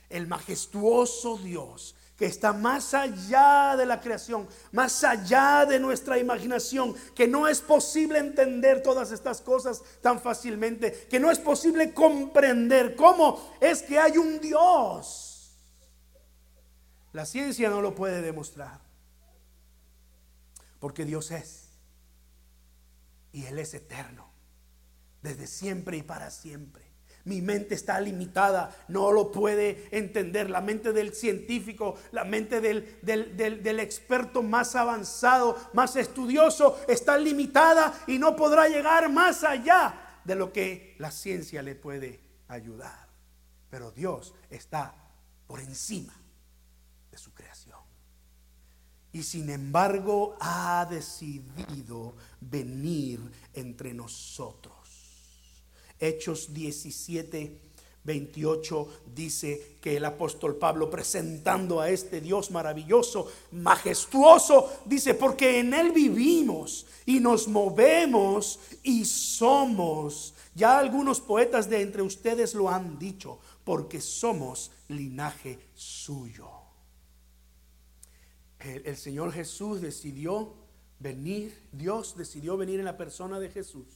El 0.08 0.28
majestuoso 0.28 1.38
Dios 1.38 1.96
que 2.16 2.26
está 2.26 2.52
más 2.52 2.94
allá 2.94 3.74
de 3.76 3.84
la 3.84 4.00
creación, 4.00 4.46
más 4.70 5.02
allá 5.02 5.66
de 5.66 5.80
nuestra 5.80 6.16
imaginación, 6.16 6.94
que 7.16 7.26
no 7.26 7.48
es 7.48 7.60
posible 7.60 8.20
entender 8.20 8.80
todas 8.84 9.10
estas 9.10 9.40
cosas 9.40 9.82
tan 10.00 10.20
fácilmente, 10.20 11.08
que 11.10 11.18
no 11.18 11.32
es 11.32 11.40
posible 11.40 11.92
comprender 11.92 12.94
cómo 12.94 13.56
es 13.60 13.82
que 13.82 13.98
hay 13.98 14.16
un 14.18 14.38
Dios. 14.38 15.33
La 17.14 17.24
ciencia 17.24 17.70
no 17.70 17.80
lo 17.80 17.94
puede 17.94 18.22
demostrar, 18.22 18.80
porque 20.80 21.04
Dios 21.04 21.30
es, 21.30 21.68
y 23.30 23.44
Él 23.44 23.60
es 23.60 23.72
eterno, 23.72 24.32
desde 25.22 25.46
siempre 25.46 25.96
y 25.96 26.02
para 26.02 26.32
siempre. 26.32 26.82
Mi 27.22 27.40
mente 27.40 27.76
está 27.76 28.00
limitada, 28.00 28.76
no 28.88 29.12
lo 29.12 29.30
puede 29.30 29.88
entender. 29.96 30.50
La 30.50 30.60
mente 30.60 30.92
del 30.92 31.14
científico, 31.14 31.96
la 32.10 32.24
mente 32.24 32.60
del, 32.60 32.98
del, 33.02 33.78
experto 33.78 34.42
más 34.42 34.74
avanzado, 34.74 35.56
más 35.72 35.94
estudioso, 35.94 36.80
está 36.88 37.16
limitada 37.16 37.94
y 38.08 38.18
no 38.18 38.34
podrá 38.34 38.68
llegar 38.68 39.08
más 39.10 39.44
allá 39.44 40.18
de 40.24 40.34
lo 40.34 40.52
que 40.52 40.96
la 40.98 41.12
ciencia 41.12 41.62
le 41.62 41.76
puede 41.76 42.20
ayudar. 42.48 43.08
Pero 43.70 43.92
Dios 43.92 44.34
está 44.50 44.96
por 45.46 45.60
encima 45.60 46.23
su 47.18 47.32
creación. 47.32 47.78
Y 49.12 49.22
sin 49.22 49.50
embargo 49.50 50.36
ha 50.40 50.86
decidido 50.90 52.16
venir 52.40 53.20
entre 53.52 53.94
nosotros 53.94 54.84
Hechos 55.98 56.52
17, 56.52 57.60
28 58.04 58.88
dice 59.14 59.76
que 59.80 59.96
el 59.96 60.04
apóstol 60.04 60.56
Pablo 60.56 60.90
presentando 60.90 61.80
a 61.80 61.88
este 61.88 62.20
Dios 62.20 62.50
maravilloso, 62.50 63.28
majestuoso, 63.52 64.70
dice, 64.84 65.14
porque 65.14 65.60
en 65.60 65.72
Él 65.72 65.92
vivimos 65.92 66.86
y 67.06 67.20
nos 67.20 67.48
movemos 67.48 68.60
y 68.82 69.04
somos. 69.04 70.34
Ya 70.54 70.78
algunos 70.78 71.20
poetas 71.20 71.68
de 71.68 71.80
entre 71.80 72.02
ustedes 72.02 72.54
lo 72.54 72.68
han 72.68 72.98
dicho, 72.98 73.38
porque 73.64 74.00
somos 74.00 74.70
linaje 74.88 75.58
suyo. 75.74 76.63
El, 78.64 78.96
Señor 78.96 79.32
Jesús 79.32 79.80
decidió 79.80 80.54
venir, 80.98 81.68
Dios 81.72 82.16
decidió 82.16 82.56
venir 82.56 82.78
en 82.78 82.86
la 82.86 82.96
persona 82.96 83.38
de 83.38 83.50
Jesús 83.50 83.86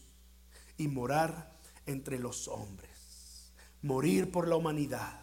y 0.76 0.88
morar 0.88 1.58
entre 1.86 2.18
los 2.18 2.48
hombres, 2.48 3.52
morir 3.80 4.30
por 4.30 4.46
la 4.46 4.56
humanidad, 4.56 5.20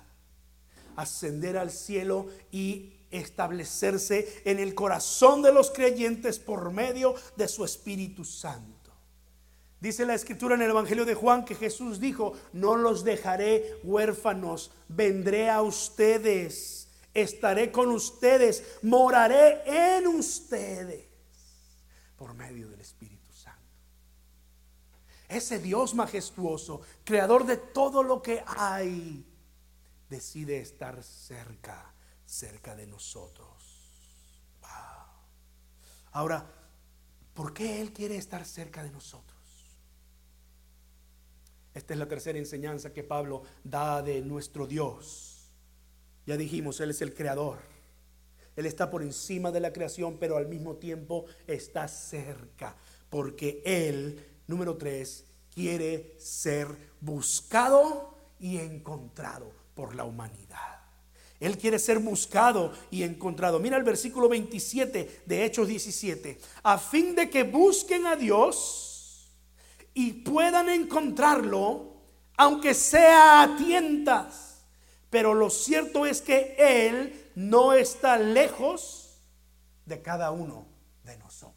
ascender 0.95 1.57
al 1.57 1.69
cielo 1.69 2.27
y 2.51 2.93
establecerse 3.11 4.41
en 4.45 4.59
el 4.59 4.73
corazón 4.73 5.43
de 5.43 5.53
los 5.53 5.69
creyentes 5.69 6.39
por 6.39 6.71
medio 6.71 7.13
de 7.37 7.47
su 7.47 7.63
Espíritu 7.63 8.25
Santo. 8.25 8.75
Dice 9.79 10.05
la 10.05 10.15
escritura 10.15 10.55
en 10.55 10.63
el 10.63 10.71
Evangelio 10.71 11.05
de 11.05 11.13
Juan 11.13 11.45
que 11.45 11.53
Jesús 11.53 11.99
dijo, 11.99 12.33
no 12.53 12.75
los 12.75 13.03
dejaré 13.03 13.79
huérfanos, 13.83 14.71
vendré 14.87 15.49
a 15.51 15.61
ustedes, 15.61 16.84
estaré 17.15 17.71
con 17.71 17.89
ustedes, 17.89 18.77
moraré 18.83 19.63
en 19.97 20.05
ustedes 20.05 21.07
por 22.15 22.35
medio 22.35 22.69
del 22.69 22.81
Espíritu. 22.81 23.15
Ese 25.27 25.59
Dios 25.59 25.95
majestuoso, 25.95 26.81
creador 27.03 27.45
de 27.45 27.57
todo 27.57 28.03
lo 28.03 28.21
que 28.21 28.43
hay, 28.45 29.25
decide 30.09 30.59
estar 30.59 31.01
cerca, 31.03 31.93
cerca 32.25 32.75
de 32.75 32.85
nosotros. 32.85 33.47
Ahora, 36.11 36.45
¿por 37.33 37.53
qué 37.53 37.81
Él 37.81 37.91
quiere 37.91 38.17
estar 38.17 38.45
cerca 38.45 38.83
de 38.83 38.91
nosotros? 38.91 39.35
Esta 41.73 41.93
es 41.93 41.99
la 41.99 42.07
tercera 42.07 42.39
enseñanza 42.39 42.93
que 42.93 43.03
Pablo 43.03 43.43
da 43.63 44.01
de 44.01 44.21
nuestro 44.21 44.65
Dios. 44.65 45.34
Ya 46.25 46.37
dijimos, 46.37 46.79
Él 46.79 46.89
es 46.89 47.01
el 47.01 47.13
creador. 47.13 47.59
Él 48.55 48.65
está 48.65 48.89
por 48.89 49.03
encima 49.03 49.51
de 49.51 49.59
la 49.59 49.73
creación, 49.73 50.17
pero 50.19 50.37
al 50.37 50.47
mismo 50.47 50.75
tiempo 50.75 51.25
está 51.47 51.87
cerca, 51.87 52.75
porque 53.09 53.61
Él 53.65 54.23
Número 54.47 54.77
tres, 54.77 55.25
quiere 55.53 56.15
ser 56.19 56.67
buscado 57.01 58.15
y 58.39 58.57
encontrado 58.57 59.51
por 59.73 59.95
la 59.95 60.03
humanidad. 60.03 60.59
Él 61.39 61.57
quiere 61.57 61.79
ser 61.79 61.99
buscado 61.99 62.71
y 62.91 63.03
encontrado. 63.03 63.59
Mira 63.59 63.77
el 63.77 63.83
versículo 63.83 64.29
27 64.29 65.23
de 65.25 65.45
Hechos 65.45 65.67
17. 65.67 66.39
A 66.63 66.77
fin 66.77 67.15
de 67.15 67.29
que 67.29 67.43
busquen 67.43 68.05
a 68.05 68.15
Dios 68.15 69.31
y 69.93 70.13
puedan 70.13 70.69
encontrarlo, 70.69 71.93
aunque 72.37 72.73
sea 72.73 73.41
a 73.41 73.57
tientas. 73.57 74.44
Pero 75.15 75.33
lo 75.33 75.49
cierto 75.49 76.05
es 76.05 76.21
que 76.21 76.57
Él 76.59 77.31
no 77.35 77.71
está 77.71 78.17
lejos 78.17 79.21
de 79.85 80.01
cada 80.01 80.29
uno 80.31 80.67
de 81.05 81.17
nosotros. 81.17 81.55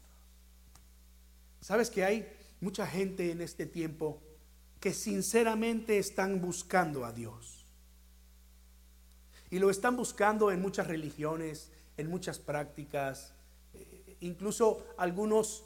¿Sabes 1.59 1.89
que 1.89 2.05
hay 2.05 2.25
mucha 2.61 2.87
gente 2.87 3.31
en 3.31 3.41
este 3.41 3.65
tiempo 3.65 4.21
que 4.79 4.93
sinceramente 4.93 5.97
están 5.97 6.39
buscando 6.39 7.03
a 7.03 7.11
Dios. 7.11 7.65
Y 9.49 9.59
lo 9.59 9.69
están 9.69 9.97
buscando 9.97 10.53
en 10.53 10.61
muchas 10.61 10.87
religiones, 10.87 11.69
en 11.97 12.09
muchas 12.09 12.39
prácticas, 12.39 13.33
eh, 13.73 14.15
incluso 14.21 14.87
algunos 14.97 15.65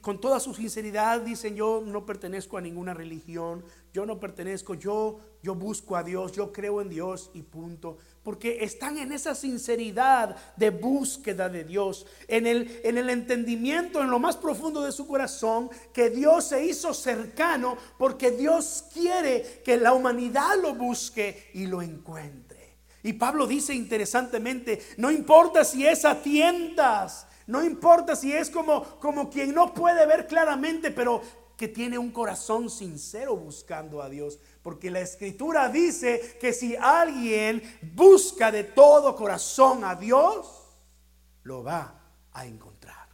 con 0.00 0.20
toda 0.20 0.40
su 0.40 0.54
sinceridad 0.54 1.20
dicen 1.20 1.54
yo 1.54 1.82
no 1.84 2.06
pertenezco 2.06 2.56
a 2.56 2.60
ninguna 2.60 2.94
religión, 2.94 3.64
yo 3.92 4.06
no 4.06 4.18
pertenezco, 4.18 4.74
yo 4.74 5.20
yo 5.42 5.54
busco 5.54 5.96
a 5.96 6.02
Dios, 6.02 6.32
yo 6.32 6.52
creo 6.52 6.80
en 6.82 6.90
Dios 6.90 7.30
y 7.32 7.42
punto, 7.42 7.96
porque 8.22 8.62
están 8.62 8.98
en 8.98 9.12
esa 9.12 9.34
sinceridad 9.34 10.36
de 10.56 10.70
búsqueda 10.70 11.48
de 11.48 11.64
Dios, 11.64 12.06
en 12.28 12.46
el 12.46 12.80
en 12.84 12.98
el 12.98 13.10
entendimiento 13.10 14.00
en 14.00 14.10
lo 14.10 14.18
más 14.18 14.36
profundo 14.36 14.82
de 14.82 14.92
su 14.92 15.06
corazón 15.06 15.70
que 15.92 16.10
Dios 16.10 16.44
se 16.44 16.64
hizo 16.64 16.94
cercano 16.94 17.76
porque 17.98 18.30
Dios 18.30 18.84
quiere 18.92 19.62
que 19.64 19.76
la 19.76 19.92
humanidad 19.92 20.60
lo 20.60 20.74
busque 20.74 21.50
y 21.54 21.66
lo 21.66 21.82
encuentre. 21.82 22.60
Y 23.02 23.14
Pablo 23.14 23.46
dice 23.46 23.74
interesantemente, 23.74 24.80
no 24.98 25.10
importa 25.10 25.64
si 25.64 25.86
es 25.86 26.04
a 26.04 26.20
tientas, 26.22 27.26
no 27.50 27.64
importa 27.64 28.14
si 28.14 28.32
es 28.32 28.48
como, 28.48 28.84
como 29.00 29.28
quien 29.28 29.52
no 29.52 29.74
puede 29.74 30.06
ver 30.06 30.28
claramente, 30.28 30.92
pero 30.92 31.20
que 31.56 31.66
tiene 31.66 31.98
un 31.98 32.12
corazón 32.12 32.70
sincero 32.70 33.36
buscando 33.36 34.00
a 34.00 34.08
Dios. 34.08 34.38
Porque 34.62 34.88
la 34.88 35.00
escritura 35.00 35.68
dice 35.68 36.38
que 36.40 36.52
si 36.52 36.76
alguien 36.76 37.60
busca 37.92 38.52
de 38.52 38.62
todo 38.62 39.16
corazón 39.16 39.82
a 39.82 39.96
Dios, 39.96 40.46
lo 41.42 41.64
va 41.64 41.92
a 42.32 42.46
encontrar. 42.46 43.08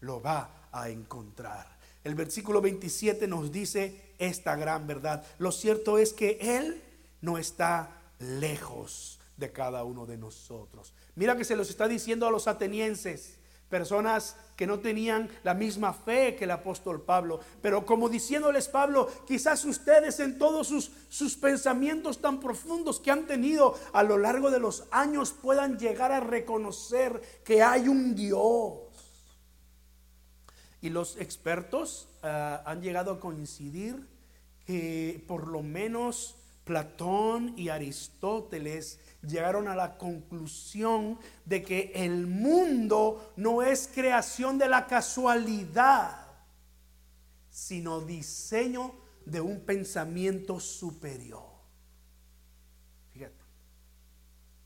Lo 0.00 0.20
va 0.20 0.68
a 0.70 0.90
encontrar. 0.90 1.66
El 2.04 2.16
versículo 2.16 2.60
27 2.60 3.26
nos 3.26 3.50
dice 3.50 4.12
esta 4.18 4.56
gran 4.56 4.86
verdad. 4.86 5.24
Lo 5.38 5.52
cierto 5.52 5.96
es 5.96 6.12
que 6.12 6.36
Él 6.38 6.82
no 7.22 7.38
está 7.38 8.12
lejos 8.18 9.18
de 9.38 9.52
cada 9.52 9.84
uno 9.84 10.04
de 10.04 10.18
nosotros. 10.18 10.92
Mira 11.16 11.36
que 11.36 11.44
se 11.44 11.56
los 11.56 11.70
está 11.70 11.88
diciendo 11.88 12.26
a 12.26 12.30
los 12.30 12.46
atenienses, 12.46 13.38
personas 13.68 14.36
que 14.54 14.66
no 14.66 14.78
tenían 14.78 15.28
la 15.42 15.54
misma 15.54 15.92
fe 15.92 16.36
que 16.36 16.44
el 16.44 16.50
apóstol 16.50 17.02
Pablo, 17.02 17.40
pero 17.60 17.84
como 17.84 18.08
diciéndoles 18.08 18.68
Pablo, 18.68 19.10
quizás 19.26 19.64
ustedes 19.64 20.20
en 20.20 20.38
todos 20.38 20.68
sus, 20.68 20.90
sus 21.08 21.36
pensamientos 21.36 22.20
tan 22.20 22.38
profundos 22.38 23.00
que 23.00 23.10
han 23.10 23.26
tenido 23.26 23.78
a 23.92 24.02
lo 24.02 24.18
largo 24.18 24.50
de 24.50 24.60
los 24.60 24.84
años 24.90 25.32
puedan 25.32 25.78
llegar 25.78 26.12
a 26.12 26.20
reconocer 26.20 27.20
que 27.44 27.62
hay 27.62 27.88
un 27.88 28.14
Dios. 28.14 28.78
Y 30.80 30.90
los 30.90 31.16
expertos 31.16 32.08
ah, 32.22 32.62
han 32.64 32.82
llegado 32.82 33.10
a 33.12 33.20
coincidir 33.20 34.06
que 34.66 35.24
por 35.26 35.48
lo 35.48 35.62
menos 35.62 36.35
Platón 36.66 37.54
y 37.56 37.68
Aristóteles 37.68 38.98
llegaron 39.22 39.68
a 39.68 39.76
la 39.76 39.96
conclusión 39.96 41.16
de 41.44 41.62
que 41.62 41.92
el 41.94 42.26
mundo 42.26 43.32
no 43.36 43.62
es 43.62 43.88
creación 43.94 44.58
de 44.58 44.68
la 44.68 44.88
casualidad, 44.88 46.26
sino 47.48 48.00
diseño 48.00 48.96
de 49.24 49.40
un 49.40 49.60
pensamiento 49.60 50.58
superior. 50.58 51.46
Fíjate. 53.12 53.44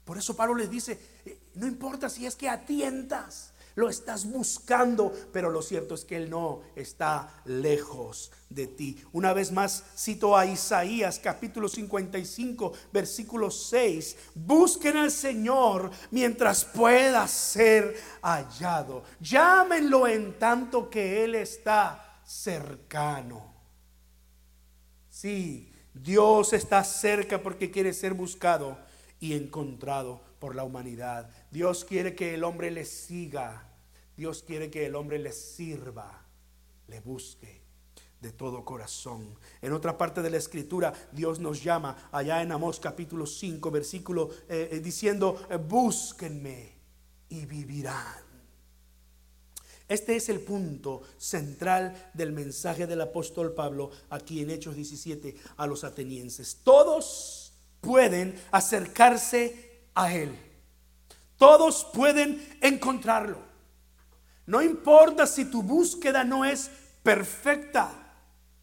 Por 0.06 0.16
eso 0.16 0.34
Pablo 0.34 0.54
les 0.54 0.70
dice, 0.70 0.98
eh, 1.26 1.38
no 1.56 1.66
importa 1.66 2.08
si 2.08 2.24
es 2.24 2.34
que 2.34 2.48
atientas, 2.48 3.52
lo 3.80 3.88
estás 3.88 4.26
buscando, 4.30 5.12
pero 5.32 5.50
lo 5.50 5.62
cierto 5.62 5.94
es 5.94 6.04
que 6.04 6.16
Él 6.16 6.30
no 6.30 6.60
está 6.76 7.42
lejos 7.46 8.30
de 8.48 8.66
ti. 8.66 9.02
Una 9.12 9.32
vez 9.32 9.50
más 9.50 9.82
cito 9.96 10.36
a 10.36 10.46
Isaías 10.46 11.18
capítulo 11.18 11.68
55, 11.68 12.72
versículo 12.92 13.50
6. 13.50 14.16
Busquen 14.34 14.98
al 14.98 15.10
Señor 15.10 15.90
mientras 16.10 16.64
pueda 16.64 17.26
ser 17.26 17.96
hallado. 18.22 19.02
Llámenlo 19.20 20.06
en 20.06 20.38
tanto 20.38 20.88
que 20.90 21.24
Él 21.24 21.34
está 21.34 22.20
cercano. 22.24 23.54
Sí, 25.08 25.72
Dios 25.94 26.52
está 26.52 26.84
cerca 26.84 27.42
porque 27.42 27.70
quiere 27.70 27.92
ser 27.92 28.14
buscado 28.14 28.78
y 29.18 29.34
encontrado 29.34 30.20
por 30.38 30.54
la 30.54 30.64
humanidad. 30.64 31.30
Dios 31.50 31.84
quiere 31.84 32.14
que 32.14 32.34
el 32.34 32.44
hombre 32.44 32.70
le 32.70 32.84
siga. 32.84 33.69
Dios 34.20 34.44
quiere 34.46 34.70
que 34.70 34.84
el 34.84 34.96
hombre 34.96 35.18
le 35.18 35.32
sirva, 35.32 36.26
le 36.88 37.00
busque 37.00 37.62
de 38.20 38.32
todo 38.32 38.66
corazón. 38.66 39.34
En 39.62 39.72
otra 39.72 39.96
parte 39.96 40.20
de 40.20 40.28
la 40.28 40.36
escritura, 40.36 40.92
Dios 41.10 41.40
nos 41.40 41.64
llama 41.64 42.10
allá 42.12 42.42
en 42.42 42.52
Amós 42.52 42.78
capítulo 42.78 43.24
5, 43.24 43.70
versículo 43.70 44.28
eh, 44.46 44.68
eh, 44.72 44.80
diciendo, 44.80 45.46
eh, 45.48 45.56
búsquenme 45.56 46.74
y 47.30 47.46
vivirán. 47.46 48.22
Este 49.88 50.16
es 50.16 50.28
el 50.28 50.40
punto 50.40 51.00
central 51.16 52.10
del 52.12 52.32
mensaje 52.32 52.86
del 52.86 53.00
apóstol 53.00 53.54
Pablo 53.54 53.90
aquí 54.10 54.42
en 54.42 54.50
Hechos 54.50 54.76
17 54.76 55.34
a 55.56 55.66
los 55.66 55.82
atenienses. 55.82 56.58
Todos 56.62 57.54
pueden 57.80 58.38
acercarse 58.50 59.86
a 59.94 60.14
Él. 60.14 60.38
Todos 61.38 61.86
pueden 61.94 62.46
encontrarlo. 62.60 63.48
No 64.50 64.60
importa 64.60 65.28
si 65.28 65.44
tu 65.44 65.62
búsqueda 65.62 66.24
no 66.24 66.44
es 66.44 66.68
perfecta, 67.04 68.16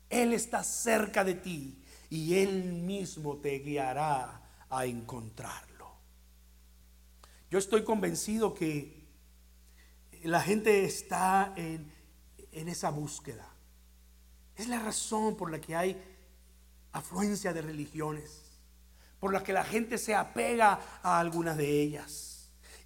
Él 0.10 0.34
está 0.34 0.62
cerca 0.62 1.24
de 1.24 1.36
ti 1.36 1.82
y 2.10 2.36
Él 2.36 2.74
mismo 2.74 3.38
te 3.38 3.60
guiará 3.60 4.66
a 4.70 4.86
encontrarlo. 4.86 5.94
Yo 7.50 7.58
estoy 7.58 7.86
convencido 7.86 8.54
que 8.54 9.08
la 10.24 10.42
gente 10.42 10.84
está 10.84 11.54
en, 11.56 11.90
esa 12.52 12.90
búsqueda. 12.90 13.48
Es 14.58 14.68
la 14.68 14.80
razón 14.80 15.38
por 15.38 15.50
la 15.50 15.62
que 15.62 15.74
hay 15.74 15.96
afluencia 16.92 17.54
de 17.54 17.62
religiones 17.62 18.44
por 19.22 19.32
la 19.32 19.42
que 19.42 19.54
la 19.54 19.64
gente 19.64 19.98
se 19.98 20.14
apega 20.14 21.00
a 21.02 21.18
algunas 21.18 21.56
de 21.56 21.82
ellas. 21.82 22.37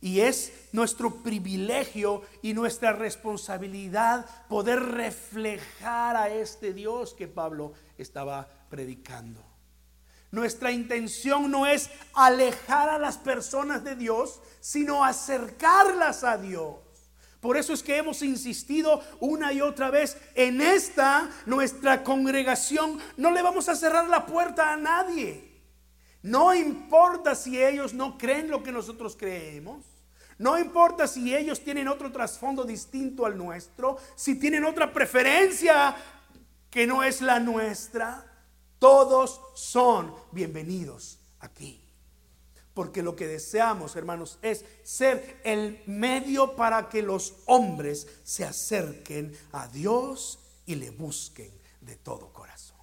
Y 0.01 0.21
es 0.21 0.51
nuestro 0.71 1.21
privilegio 1.21 2.23
y 2.41 2.53
nuestra 2.53 2.91
responsabilidad 2.91 4.25
poder 4.49 4.79
reflejar 4.81 6.15
a 6.15 6.29
este 6.29 6.73
Dios 6.73 7.13
que 7.13 7.27
Pablo 7.27 7.73
estaba 7.99 8.49
predicando. 8.69 9.45
Nuestra 10.31 10.71
intención 10.71 11.51
no 11.51 11.67
es 11.67 11.91
alejar 12.15 12.89
a 12.89 12.97
las 12.97 13.17
personas 13.17 13.83
de 13.83 13.95
Dios, 13.95 14.41
sino 14.59 15.03
acercarlas 15.03 16.23
a 16.23 16.37
Dios. 16.37 16.79
Por 17.41 17.57
eso 17.57 17.73
es 17.73 17.83
que 17.83 17.97
hemos 17.97 18.21
insistido 18.21 19.01
una 19.19 19.51
y 19.51 19.61
otra 19.61 19.89
vez 19.89 20.17
en 20.35 20.61
esta, 20.61 21.29
nuestra 21.45 22.03
congregación, 22.03 22.99
no 23.17 23.31
le 23.31 23.41
vamos 23.41 23.67
a 23.67 23.75
cerrar 23.75 24.07
la 24.07 24.25
puerta 24.25 24.71
a 24.71 24.77
nadie. 24.77 25.51
No 26.21 26.53
importa 26.53 27.35
si 27.35 27.61
ellos 27.61 27.93
no 27.93 28.17
creen 28.17 28.49
lo 28.49 28.63
que 28.63 28.71
nosotros 28.71 29.17
creemos. 29.17 29.90
No 30.41 30.57
importa 30.57 31.07
si 31.07 31.35
ellos 31.35 31.63
tienen 31.63 31.87
otro 31.87 32.11
trasfondo 32.11 32.63
distinto 32.63 33.27
al 33.27 33.37
nuestro, 33.37 33.99
si 34.15 34.39
tienen 34.39 34.65
otra 34.65 34.91
preferencia 34.91 35.95
que 36.67 36.87
no 36.87 37.03
es 37.03 37.21
la 37.21 37.39
nuestra. 37.39 38.25
Todos 38.79 39.39
son 39.53 40.15
bienvenidos 40.31 41.19
aquí. 41.41 41.79
Porque 42.73 43.03
lo 43.03 43.15
que 43.15 43.27
deseamos, 43.27 43.95
hermanos, 43.95 44.39
es 44.41 44.65
ser 44.81 45.39
el 45.43 45.83
medio 45.85 46.55
para 46.55 46.89
que 46.89 47.03
los 47.03 47.35
hombres 47.45 48.07
se 48.23 48.43
acerquen 48.43 49.37
a 49.51 49.67
Dios 49.67 50.39
y 50.65 50.73
le 50.73 50.89
busquen 50.89 51.53
de 51.81 51.97
todo 51.97 52.33
corazón. 52.33 52.79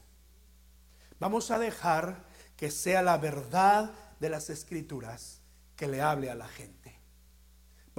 Vamos 1.18 1.50
a 1.50 1.58
dejar 1.58 2.24
que 2.56 2.70
sea 2.70 3.02
la 3.02 3.18
verdad 3.18 3.90
de 4.20 4.30
las 4.30 4.48
escrituras 4.48 5.40
que 5.74 5.88
le 5.88 6.00
hable 6.00 6.30
a 6.30 6.36
la 6.36 6.46
gente. 6.46 6.97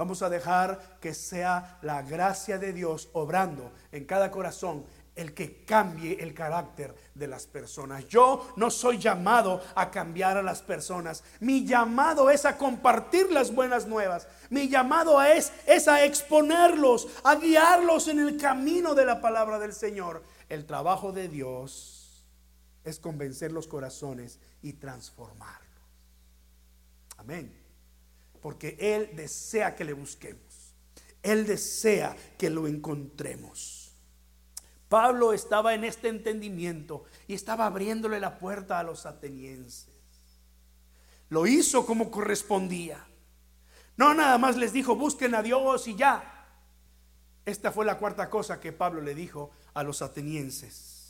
Vamos 0.00 0.22
a 0.22 0.30
dejar 0.30 0.96
que 0.98 1.12
sea 1.12 1.78
la 1.82 2.00
gracia 2.00 2.56
de 2.56 2.72
Dios 2.72 3.10
obrando 3.12 3.70
en 3.92 4.06
cada 4.06 4.30
corazón 4.30 4.86
el 5.14 5.34
que 5.34 5.62
cambie 5.66 6.16
el 6.22 6.32
carácter 6.32 6.94
de 7.14 7.26
las 7.26 7.46
personas. 7.46 8.08
Yo 8.08 8.50
no 8.56 8.70
soy 8.70 8.96
llamado 8.96 9.62
a 9.74 9.90
cambiar 9.90 10.38
a 10.38 10.42
las 10.42 10.62
personas. 10.62 11.22
Mi 11.40 11.66
llamado 11.66 12.30
es 12.30 12.46
a 12.46 12.56
compartir 12.56 13.30
las 13.30 13.54
buenas 13.54 13.86
nuevas. 13.86 14.26
Mi 14.48 14.70
llamado 14.70 15.20
es, 15.20 15.52
es 15.66 15.86
a 15.86 16.02
exponerlos, 16.02 17.06
a 17.22 17.34
guiarlos 17.34 18.08
en 18.08 18.20
el 18.20 18.38
camino 18.38 18.94
de 18.94 19.04
la 19.04 19.20
palabra 19.20 19.58
del 19.58 19.74
Señor. 19.74 20.22
El 20.48 20.64
trabajo 20.64 21.12
de 21.12 21.28
Dios 21.28 22.24
es 22.84 22.98
convencer 22.98 23.52
los 23.52 23.66
corazones 23.66 24.38
y 24.62 24.72
transformarlos. 24.72 25.68
Amén. 27.18 27.59
Porque 28.40 28.76
Él 28.80 29.10
desea 29.14 29.74
que 29.76 29.84
le 29.84 29.92
busquemos. 29.92 30.74
Él 31.22 31.46
desea 31.46 32.16
que 32.38 32.50
lo 32.50 32.66
encontremos. 32.66 33.92
Pablo 34.88 35.32
estaba 35.32 35.74
en 35.74 35.84
este 35.84 36.08
entendimiento 36.08 37.04
y 37.28 37.34
estaba 37.34 37.66
abriéndole 37.66 38.18
la 38.18 38.38
puerta 38.38 38.78
a 38.78 38.82
los 38.82 39.06
atenienses. 39.06 39.88
Lo 41.28 41.46
hizo 41.46 41.86
como 41.86 42.10
correspondía. 42.10 43.06
No 43.96 44.14
nada 44.14 44.36
más 44.38 44.56
les 44.56 44.72
dijo, 44.72 44.96
busquen 44.96 45.34
a 45.34 45.42
Dios 45.42 45.86
y 45.86 45.94
ya. 45.94 46.48
Esta 47.44 47.70
fue 47.70 47.84
la 47.84 47.98
cuarta 47.98 48.28
cosa 48.28 48.58
que 48.58 48.72
Pablo 48.72 49.00
le 49.00 49.14
dijo 49.14 49.50
a 49.74 49.82
los 49.82 50.02
atenienses. 50.02 51.00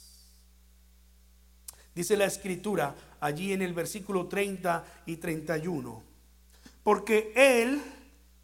Dice 1.94 2.16
la 2.16 2.26
escritura 2.26 2.94
allí 3.20 3.52
en 3.52 3.62
el 3.62 3.72
versículo 3.72 4.26
30 4.26 4.84
y 5.06 5.16
31. 5.16 6.09
Porque 6.82 7.32
Él, 7.34 7.82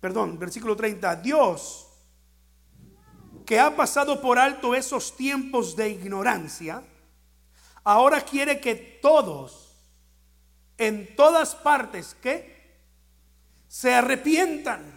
perdón, 0.00 0.38
versículo 0.38 0.76
30, 0.76 1.16
Dios, 1.16 1.86
que 3.44 3.60
ha 3.60 3.74
pasado 3.76 4.20
por 4.20 4.38
alto 4.38 4.74
esos 4.74 5.16
tiempos 5.16 5.76
de 5.76 5.90
ignorancia, 5.90 6.82
ahora 7.84 8.20
quiere 8.20 8.60
que 8.60 8.74
todos, 8.74 9.72
en 10.76 11.14
todas 11.14 11.54
partes, 11.54 12.16
que 12.20 12.56
se 13.68 13.94
arrepientan. 13.94 14.94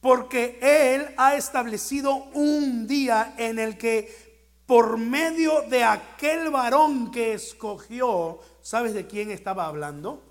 Porque 0.00 0.58
Él 0.62 1.14
ha 1.16 1.34
establecido 1.34 2.14
un 2.32 2.86
día 2.86 3.34
en 3.36 3.58
el 3.58 3.76
que 3.76 4.28
por 4.64 4.98
medio 4.98 5.62
de 5.62 5.82
aquel 5.82 6.50
varón 6.50 7.10
que 7.10 7.32
escogió, 7.32 8.38
¿sabes 8.60 8.94
de 8.94 9.06
quién 9.06 9.30
estaba 9.30 9.66
hablando? 9.66 10.27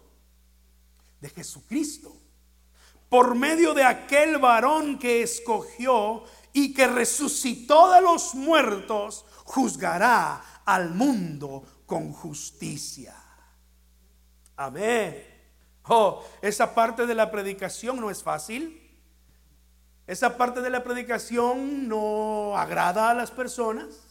De 1.21 1.29
Jesucristo. 1.29 2.15
Por 3.09 3.35
medio 3.35 3.73
de 3.73 3.83
aquel 3.83 4.37
varón 4.37 4.99
que 4.99 5.23
escogió 5.23 6.23
y 6.53 6.73
que 6.73 6.87
resucitó 6.87 7.91
de 7.91 8.01
los 8.01 8.35
muertos, 8.35 9.25
juzgará 9.45 10.61
al 10.65 10.93
mundo 10.93 11.63
con 11.85 12.11
justicia. 12.11 13.15
Amén. 14.57 15.23
Oh, 15.83 16.23
esa 16.41 16.75
parte 16.75 17.05
de 17.05 17.15
la 17.15 17.31
predicación 17.31 18.01
no 18.01 18.09
es 18.09 18.21
fácil. 18.23 18.83
Esa 20.05 20.37
parte 20.37 20.61
de 20.61 20.69
la 20.69 20.83
predicación 20.83 21.87
no 21.87 22.57
agrada 22.57 23.09
a 23.09 23.13
las 23.13 23.31
personas. 23.31 24.06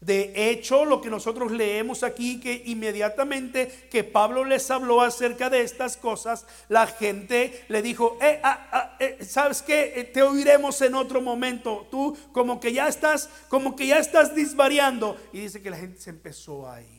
De 0.00 0.50
hecho, 0.50 0.84
lo 0.84 1.00
que 1.00 1.10
nosotros 1.10 1.50
leemos 1.50 2.04
aquí, 2.04 2.38
que 2.38 2.62
inmediatamente 2.66 3.88
que 3.90 4.04
Pablo 4.04 4.44
les 4.44 4.70
habló 4.70 5.00
acerca 5.00 5.50
de 5.50 5.62
estas 5.62 5.96
cosas, 5.96 6.46
la 6.68 6.86
gente 6.86 7.64
le 7.68 7.82
dijo, 7.82 8.16
eh, 8.20 8.40
ah, 8.44 8.68
ah, 8.70 8.96
eh, 9.00 9.24
¿sabes 9.24 9.60
qué? 9.60 9.94
Eh, 9.96 10.04
te 10.04 10.22
oiremos 10.22 10.80
en 10.82 10.94
otro 10.94 11.20
momento. 11.20 11.88
Tú 11.90 12.16
como 12.32 12.60
que 12.60 12.72
ya 12.72 12.86
estás, 12.86 13.28
como 13.48 13.74
que 13.74 13.88
ya 13.88 13.98
estás 13.98 14.36
disvariando. 14.36 15.16
Y 15.32 15.40
dice 15.40 15.60
que 15.60 15.70
la 15.70 15.76
gente 15.76 16.00
se 16.00 16.10
empezó 16.10 16.68
a 16.68 16.80
ir. 16.80 16.98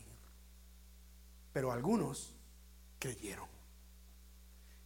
pero 1.53 1.71
algunos 1.71 2.35
creyeron. 2.99 3.47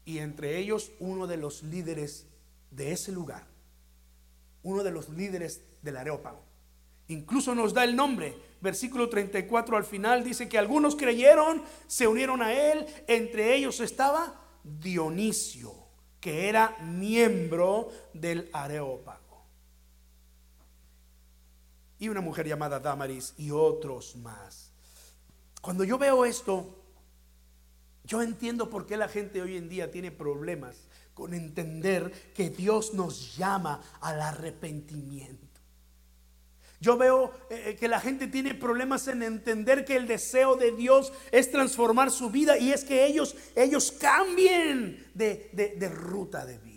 Y 0.06 0.20
entre 0.20 0.58
ellos 0.60 0.92
uno 1.00 1.28
de 1.28 1.38
los 1.38 1.64
líderes 1.64 2.28
de 2.72 2.92
ese 2.92 3.12
lugar, 3.12 3.46
uno 4.62 4.84
de 4.84 4.92
los 4.92 5.10
líderes 5.10 5.62
del 5.82 5.98
Areópago. 5.98 6.43
Incluso 7.14 7.54
nos 7.54 7.74
da 7.74 7.84
el 7.84 7.96
nombre, 7.96 8.36
versículo 8.60 9.08
34 9.08 9.78
al 9.78 9.86
final 9.86 10.24
dice 10.24 10.50
que 10.50 10.58
algunos 10.58 10.96
creyeron, 10.96 11.64
se 11.86 12.08
unieron 12.08 12.42
a 12.42 12.54
él, 12.54 12.86
entre 13.08 13.56
ellos 13.56 13.80
estaba 13.80 14.42
Dionisio, 14.64 15.74
que 16.20 16.50
era 16.50 16.76
miembro 16.82 17.90
del 18.14 18.50
Areópago. 18.52 19.46
Y 22.00 22.10
una 22.10 22.22
mujer 22.22 22.48
llamada 22.48 22.80
Damaris 22.80 23.36
y 23.38 23.52
otros 23.52 24.16
más. 24.16 24.72
Cuando 25.62 25.84
yo 25.84 25.98
veo 25.98 26.26
esto, 26.26 26.84
yo 28.04 28.22
entiendo 28.22 28.70
por 28.70 28.86
qué 28.86 28.98
la 28.98 29.08
gente 29.08 29.42
hoy 29.42 29.56
en 29.56 29.70
día 29.70 29.92
tiene 29.92 30.12
problemas 30.12 30.76
con 31.14 31.34
entender 31.34 32.34
que 32.34 32.50
Dios 32.50 32.94
nos 32.94 33.38
llama 33.38 33.82
al 34.02 34.20
arrepentimiento. 34.20 35.53
Yo 36.84 36.98
veo 36.98 37.32
eh, 37.50 37.64
eh, 37.68 37.76
que 37.78 37.88
la 37.88 38.02
gente 38.02 38.28
tiene 38.28 38.54
problemas 38.54 39.08
en 39.08 39.24
entender 39.24 39.86
que 39.86 39.96
el 39.96 40.06
deseo 40.06 40.58
de 40.58 40.74
Dios 40.74 41.14
es 41.32 41.50
transformar 41.50 42.12
su 42.12 42.30
vida 42.30 42.58
y 42.58 42.74
es 42.74 42.84
que 42.84 43.06
ellos, 43.06 43.38
ellos 43.56 43.94
cambien 43.94 45.10
de, 45.14 45.50
de 45.54 45.90
ruta 45.90 46.46
de 46.46 46.58
vida 46.58 46.74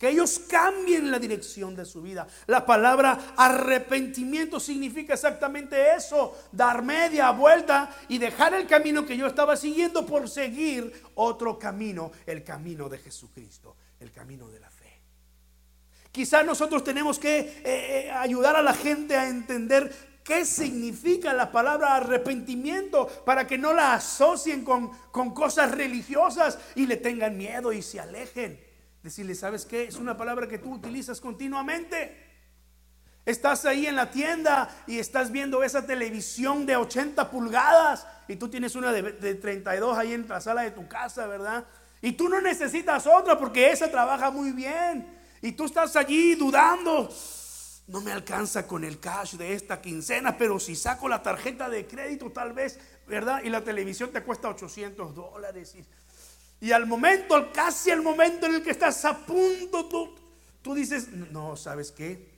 que 0.00 0.08
ellos 0.08 0.40
cambien 0.48 1.10
la 1.10 1.18
dirección 1.18 1.76
de 1.76 1.84
su 1.84 2.00
vida. 2.00 2.26
La 2.46 2.64
palabra 2.64 3.34
arrepentimiento 3.36 4.58
significa 4.58 5.12
exactamente 5.12 5.94
eso, 5.94 6.34
dar 6.52 6.82
media 6.82 7.30
vuelta 7.32 7.94
y 8.08 8.16
dejar 8.16 8.54
el 8.54 8.66
camino 8.66 9.04
que 9.04 9.18
yo 9.18 9.26
estaba 9.26 9.58
siguiendo 9.58 10.06
por 10.06 10.26
seguir 10.26 10.90
otro 11.16 11.58
camino, 11.58 12.12
el 12.24 12.42
camino 12.42 12.88
de 12.88 12.96
Jesucristo, 12.96 13.76
el 14.00 14.10
camino 14.10 14.48
de 14.48 14.60
la 14.60 14.70
fe. 14.70 14.79
Quizás 16.12 16.44
nosotros 16.44 16.82
tenemos 16.82 17.18
que 17.18 17.38
eh, 17.38 17.62
eh, 17.64 18.10
ayudar 18.10 18.56
a 18.56 18.62
la 18.62 18.74
gente 18.74 19.16
a 19.16 19.28
entender 19.28 19.92
qué 20.24 20.44
significa 20.44 21.32
la 21.32 21.52
palabra 21.52 21.96
arrepentimiento 21.96 23.06
para 23.24 23.46
que 23.46 23.58
no 23.58 23.72
la 23.72 23.94
asocien 23.94 24.64
con, 24.64 24.90
con 25.10 25.32
cosas 25.32 25.70
religiosas 25.70 26.58
y 26.74 26.86
le 26.86 26.96
tengan 26.96 27.36
miedo 27.36 27.72
y 27.72 27.82
se 27.82 28.00
alejen. 28.00 28.60
Decirle, 29.02 29.34
¿sabes 29.34 29.64
qué? 29.64 29.84
Es 29.84 29.96
una 29.96 30.16
palabra 30.16 30.46
que 30.46 30.58
tú 30.58 30.74
utilizas 30.74 31.20
continuamente. 31.20 32.30
Estás 33.24 33.64
ahí 33.64 33.86
en 33.86 33.96
la 33.96 34.10
tienda 34.10 34.68
y 34.86 34.98
estás 34.98 35.30
viendo 35.30 35.62
esa 35.62 35.86
televisión 35.86 36.66
de 36.66 36.76
80 36.76 37.30
pulgadas 37.30 38.06
y 38.28 38.36
tú 38.36 38.48
tienes 38.48 38.74
una 38.74 38.92
de, 38.92 39.34
32 39.34 39.96
ahí 39.96 40.12
en 40.14 40.26
la 40.26 40.40
sala 40.40 40.62
de 40.62 40.70
tu 40.70 40.88
casa, 40.88 41.26
¿verdad? 41.26 41.64
Y 42.02 42.12
tú 42.12 42.28
no 42.28 42.40
necesitas 42.40 43.06
otra 43.06 43.38
porque 43.38 43.70
esa 43.70 43.90
trabaja 43.90 44.30
muy 44.30 44.52
bien. 44.52 45.19
Y 45.42 45.52
tú 45.52 45.64
estás 45.64 45.96
allí 45.96 46.34
dudando, 46.34 47.08
no 47.86 48.00
me 48.00 48.12
alcanza 48.12 48.66
con 48.66 48.84
el 48.84 49.00
cash 49.00 49.36
de 49.36 49.54
esta 49.54 49.80
quincena, 49.80 50.36
pero 50.36 50.60
si 50.60 50.76
saco 50.76 51.08
la 51.08 51.22
tarjeta 51.22 51.68
de 51.68 51.86
crédito 51.86 52.30
tal 52.30 52.52
vez, 52.52 52.78
¿verdad? 53.06 53.42
Y 53.42 53.50
la 53.50 53.64
televisión 53.64 54.10
te 54.10 54.22
cuesta 54.22 54.48
800 54.48 55.14
dólares. 55.14 55.74
Y, 55.76 56.66
y 56.66 56.72
al 56.72 56.86
momento, 56.86 57.50
casi 57.52 57.90
al 57.90 58.02
momento 58.02 58.46
en 58.46 58.56
el 58.56 58.62
que 58.62 58.70
estás 58.70 59.04
a 59.04 59.16
punto, 59.16 59.88
tú, 59.88 60.14
tú 60.60 60.74
dices, 60.74 61.08
no, 61.08 61.56
¿sabes 61.56 61.90
qué? 61.90 62.30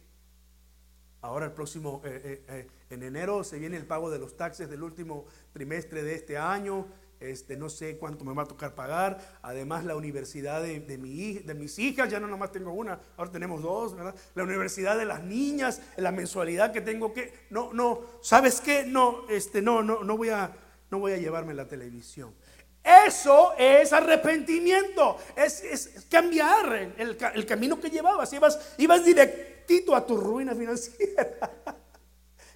Ahora 1.23 1.47
el 1.47 1.53
próximo, 1.53 2.03
eh, 2.05 2.21
eh, 2.25 2.45
eh, 2.49 2.69
en 2.91 3.03
enero 3.05 3.45
se 3.45 3.59
viene 3.59 3.77
el 3.77 3.87
pago 3.87 4.11
de 4.11 4.19
los 4.19 4.37
taxes 4.37 4.69
del 4.69 4.83
último 4.83 5.27
trimestre 5.53 6.03
de 6.03 6.17
este 6.17 6.37
año. 6.37 6.87
Este, 7.23 7.57
no 7.57 7.69
sé 7.69 7.99
cuánto 7.99 8.25
me 8.25 8.35
va 8.35 8.43
a 8.43 8.47
tocar 8.47 8.75
pagar. 8.75 9.39
Además, 9.43 9.85
la 9.85 9.95
universidad 9.95 10.63
de, 10.63 10.81
mi, 10.99 11.35
de 11.35 11.55
mis 11.55 11.79
hijas, 11.79 12.11
ya 12.11 12.19
no 12.19 12.27
nomás 12.27 12.51
tengo 12.51 12.73
una, 12.73 12.99
ahora 13.17 13.31
tenemos 13.31 13.63
dos, 13.63 13.95
¿verdad? 13.95 14.15
La 14.35 14.43
universidad 14.43 14.99
de 14.99 15.05
las 15.05 15.23
niñas, 15.23 15.81
la 15.97 16.11
mensualidad 16.11 16.73
que 16.73 16.81
tengo 16.81 17.13
que. 17.13 17.47
No, 17.51 17.73
no, 17.73 18.01
¿sabes 18.21 18.61
qué? 18.61 18.85
No, 18.85 19.29
este, 19.29 19.63
no, 19.63 19.83
no, 19.83 20.03
no 20.03 20.17
voy 20.17 20.31
a, 20.31 20.53
no 20.91 20.99
voy 20.99 21.13
a 21.13 21.19
llevarme 21.19 21.55
la 21.55 21.69
televisión. 21.69 22.35
Eso 22.83 23.53
es 23.57 23.93
arrepentimiento, 23.93 25.17
es, 25.37 26.05
cambiar 26.11 26.95
el, 26.99 27.47
camino 27.47 27.79
que 27.79 27.89
llevabas. 27.89 28.33
Ibas, 28.33 28.75
ibas 28.79 29.05
directito 29.05 29.95
a 29.95 30.05
tu 30.05 30.17
ruina 30.17 30.55
financiera. 30.55 31.51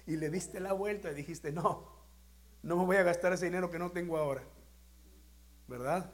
Y 0.09 0.15
le 0.15 0.29
diste 0.29 0.61
la 0.61 0.71
vuelta 0.71 1.11
y 1.11 1.15
dijiste, 1.15 1.51
no, 1.51 1.85
no 2.63 2.77
me 2.77 2.85
voy 2.85 2.95
a 2.95 3.03
gastar 3.03 3.33
ese 3.33 3.43
dinero 3.43 3.69
que 3.69 3.77
no 3.77 3.91
tengo 3.91 4.17
ahora. 4.17 4.41
¿Verdad? 5.67 6.09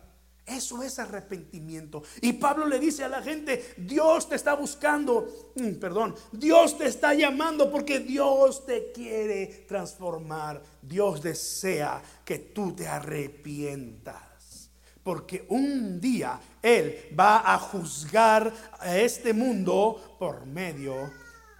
Eso 0.45 0.83
es 0.83 0.99
arrepentimiento. 0.99 2.03
Y 2.21 2.33
Pablo 2.33 2.67
le 2.67 2.77
dice 2.77 3.03
a 3.05 3.09
la 3.09 3.21
gente, 3.21 3.75
Dios 3.77 4.27
te 4.27 4.35
está 4.35 4.55
buscando, 4.55 5.25
mm, 5.55 5.75
perdón, 5.75 6.15
Dios 6.33 6.77
te 6.77 6.87
está 6.87 7.13
llamando 7.13 7.71
porque 7.71 7.99
Dios 7.99 8.65
te 8.65 8.91
quiere 8.91 9.65
transformar. 9.67 10.61
Dios 10.81 11.21
desea 11.21 12.01
que 12.25 12.39
tú 12.39 12.73
te 12.75 12.87
arrepientas. 12.87 14.69
Porque 15.01 15.45
un 15.49 15.99
día 16.01 16.39
Él 16.61 17.13
va 17.17 17.53
a 17.53 17.57
juzgar 17.57 18.53
a 18.79 18.97
este 18.97 19.33
mundo 19.33 20.17
por 20.19 20.45
medio 20.45 21.11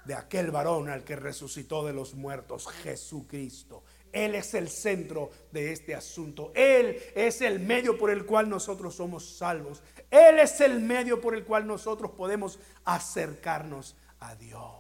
de 0.05 0.13
aquel 0.13 0.51
varón 0.51 0.89
al 0.89 1.03
que 1.03 1.15
resucitó 1.15 1.85
de 1.85 1.93
los 1.93 2.15
muertos, 2.15 2.67
Jesucristo. 2.67 3.83
Él 4.13 4.35
es 4.35 4.53
el 4.53 4.69
centro 4.69 5.31
de 5.51 5.73
este 5.73 5.95
asunto. 5.95 6.51
Él 6.55 6.97
es 7.15 7.41
el 7.41 7.59
medio 7.59 7.97
por 7.97 8.11
el 8.11 8.25
cual 8.25 8.47
nosotros 8.47 8.95
somos 8.95 9.37
salvos. 9.37 9.81
Él 10.09 10.39
es 10.39 10.61
el 10.61 10.79
medio 10.79 11.19
por 11.19 11.33
el 11.33 11.43
cual 11.43 11.65
nosotros 11.65 12.11
podemos 12.11 12.59
acercarnos 12.85 13.95
a 14.19 14.35
Dios. 14.35 14.71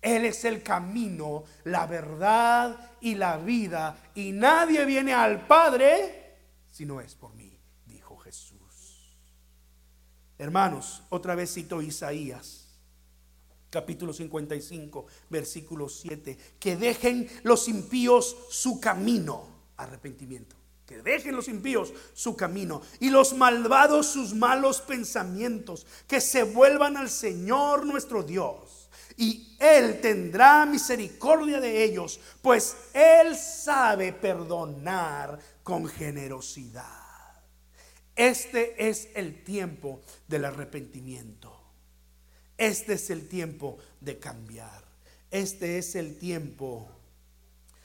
Él 0.00 0.24
es 0.24 0.44
el 0.44 0.62
camino, 0.62 1.44
la 1.64 1.86
verdad 1.86 2.92
y 3.00 3.16
la 3.16 3.36
vida. 3.36 3.96
Y 4.14 4.32
nadie 4.32 4.84
viene 4.84 5.12
al 5.12 5.46
Padre 5.46 6.22
si 6.70 6.86
no 6.86 7.00
es 7.00 7.14
por 7.14 7.34
mí, 7.34 7.60
dijo 7.84 8.16
Jesús. 8.18 9.18
Hermanos, 10.38 11.02
otra 11.10 11.34
vez 11.34 11.52
cito 11.52 11.82
Isaías 11.82 12.61
capítulo 13.72 14.12
55, 14.12 15.06
versículo 15.30 15.88
7, 15.88 16.36
que 16.60 16.76
dejen 16.76 17.26
los 17.42 17.68
impíos 17.68 18.36
su 18.50 18.78
camino, 18.78 19.46
arrepentimiento, 19.78 20.54
que 20.86 21.00
dejen 21.00 21.34
los 21.34 21.48
impíos 21.48 21.90
su 22.12 22.36
camino 22.36 22.82
y 23.00 23.08
los 23.08 23.32
malvados 23.32 24.08
sus 24.08 24.34
malos 24.34 24.82
pensamientos, 24.82 25.86
que 26.06 26.20
se 26.20 26.42
vuelvan 26.42 26.98
al 26.98 27.08
Señor 27.08 27.86
nuestro 27.86 28.22
Dios. 28.22 28.90
Y 29.16 29.56
Él 29.58 30.00
tendrá 30.02 30.66
misericordia 30.66 31.58
de 31.58 31.82
ellos, 31.82 32.20
pues 32.42 32.76
Él 32.92 33.34
sabe 33.36 34.12
perdonar 34.12 35.38
con 35.62 35.86
generosidad. 35.86 37.42
Este 38.14 38.88
es 38.90 39.08
el 39.14 39.42
tiempo 39.42 40.02
del 40.28 40.44
arrepentimiento. 40.44 41.51
Este 42.56 42.94
es 42.94 43.10
el 43.10 43.28
tiempo 43.28 43.78
de 44.00 44.18
cambiar. 44.18 44.82
Este 45.30 45.78
es 45.78 45.94
el 45.94 46.18
tiempo 46.18 46.88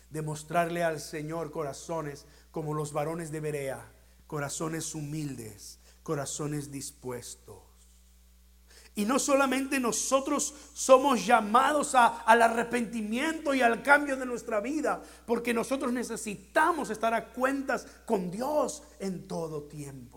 de 0.09 0.22
mostrarle 0.22 0.84
al 0.84 0.99
Señor 0.99 1.51
corazones 1.51 2.26
como 2.51 2.74
los 2.74 2.93
varones 2.93 3.32
de 3.32 3.39
Berea, 3.39 3.86
corazones 4.26 4.95
humildes, 4.95 5.80
corazones 6.03 6.72
dispuestos. 6.72 7.68
Y 8.95 9.05
no 9.05 9.20
solamente 9.20 9.80
nosotros 9.80 10.55
somos 10.74 11.24
llamados 11.24 11.93
al 11.93 12.41
arrepentimiento 12.41 13.53
y 13.53 13.61
al 13.61 13.84
cambio 13.84 14.18
de 14.18 14.26
nuestra 14.26 14.59
vida, 14.59 15.03
porque 15.28 15.53
nosotros 15.53 15.93
necesitamos 15.93 16.89
estar 16.89 17.13
a 17.13 17.32
cuentas 17.32 17.86
con 18.07 18.32
Dios 18.32 18.82
en 18.99 19.28
todo 19.28 19.61
tiempo. 19.63 20.16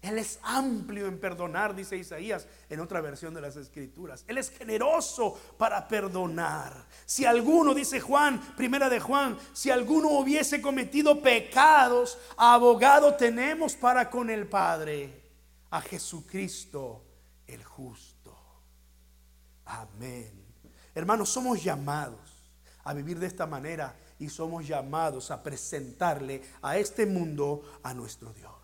Él 0.00 0.18
es 0.18 0.38
amplio 0.42 1.08
en 1.08 1.18
perdonar, 1.18 1.74
dice 1.74 1.96
Isaías 1.96 2.46
en 2.68 2.78
otra 2.78 3.00
versión 3.00 3.34
de 3.34 3.40
las 3.40 3.56
escrituras. 3.56 4.24
Él 4.28 4.38
es 4.38 4.50
generoso 4.50 5.36
para 5.58 5.88
perdonar. 5.88 6.86
Si 7.04 7.24
alguno, 7.24 7.74
dice 7.74 8.00
Juan, 8.00 8.40
primera 8.56 8.88
de 8.88 9.00
Juan, 9.00 9.36
si 9.52 9.70
alguno 9.70 10.10
hubiese 10.10 10.62
cometido 10.62 11.20
pecados, 11.20 12.16
abogado 12.36 13.16
tenemos 13.16 13.74
para 13.74 14.08
con 14.08 14.30
el 14.30 14.46
Padre, 14.46 15.22
a 15.70 15.80
Jesucristo 15.80 17.04
el 17.46 17.64
justo. 17.64 18.36
Amén. 19.64 20.46
Hermanos, 20.94 21.28
somos 21.28 21.62
llamados 21.62 22.20
a 22.84 22.94
vivir 22.94 23.18
de 23.18 23.26
esta 23.26 23.46
manera 23.46 23.96
y 24.20 24.28
somos 24.28 24.66
llamados 24.66 25.32
a 25.32 25.42
presentarle 25.42 26.42
a 26.62 26.78
este 26.78 27.04
mundo 27.04 27.80
a 27.82 27.92
nuestro 27.94 28.32
Dios 28.32 28.57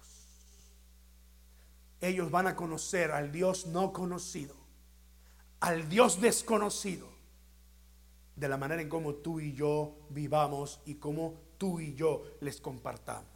ellos 2.05 2.31
van 2.31 2.47
a 2.47 2.57
conocer 2.57 3.11
al 3.11 3.33
Dios 3.33 3.67
no 3.67 3.93
conocido, 3.93 4.55
al 5.61 5.89
Dios 5.89 6.21
desconocido, 6.21 7.09
de 8.37 8.49
la 8.49 8.57
manera 8.57 8.83
en 8.83 8.89
cómo 8.89 9.15
tú 9.15 9.41
y 9.41 9.55
yo 9.55 9.97
vivamos 10.11 10.81
y 10.87 10.97
cómo 10.97 11.41
tú 11.59 11.81
y 11.81 11.95
yo 11.95 12.25
les 12.41 12.61
compartamos. 12.61 13.29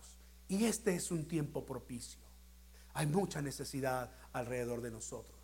Y 0.49 0.65
este 0.65 0.95
es 0.95 1.11
un 1.11 1.27
tiempo 1.27 1.65
propicio. 1.65 2.21
Hay 2.95 3.07
mucha 3.07 3.41
necesidad 3.41 4.11
alrededor 4.33 4.81
de 4.81 4.91
nosotros. 4.91 5.39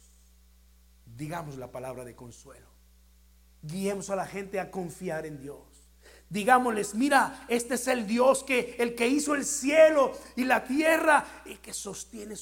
Digamos 1.16 1.56
la 1.56 1.70
palabra 1.70 2.04
de 2.04 2.16
consuelo. 2.16 2.66
Guiemos 3.62 4.10
a 4.10 4.16
la 4.16 4.26
gente 4.26 4.58
a 4.58 4.70
confiar 4.70 5.24
en 5.24 5.40
Dios. 5.40 5.62
Digámosles, 6.28 6.94
mira, 6.94 7.46
este 7.48 7.74
es 7.74 7.86
el 7.86 8.06
Dios 8.06 8.42
que 8.42 8.76
el 8.78 8.94
que 8.94 9.06
hizo 9.06 9.34
el 9.34 9.44
cielo 9.44 10.12
y 10.36 10.44
la 10.44 10.64
tierra 10.64 11.24
y 11.44 11.56
que 11.56 11.72
sostiene 11.72 12.34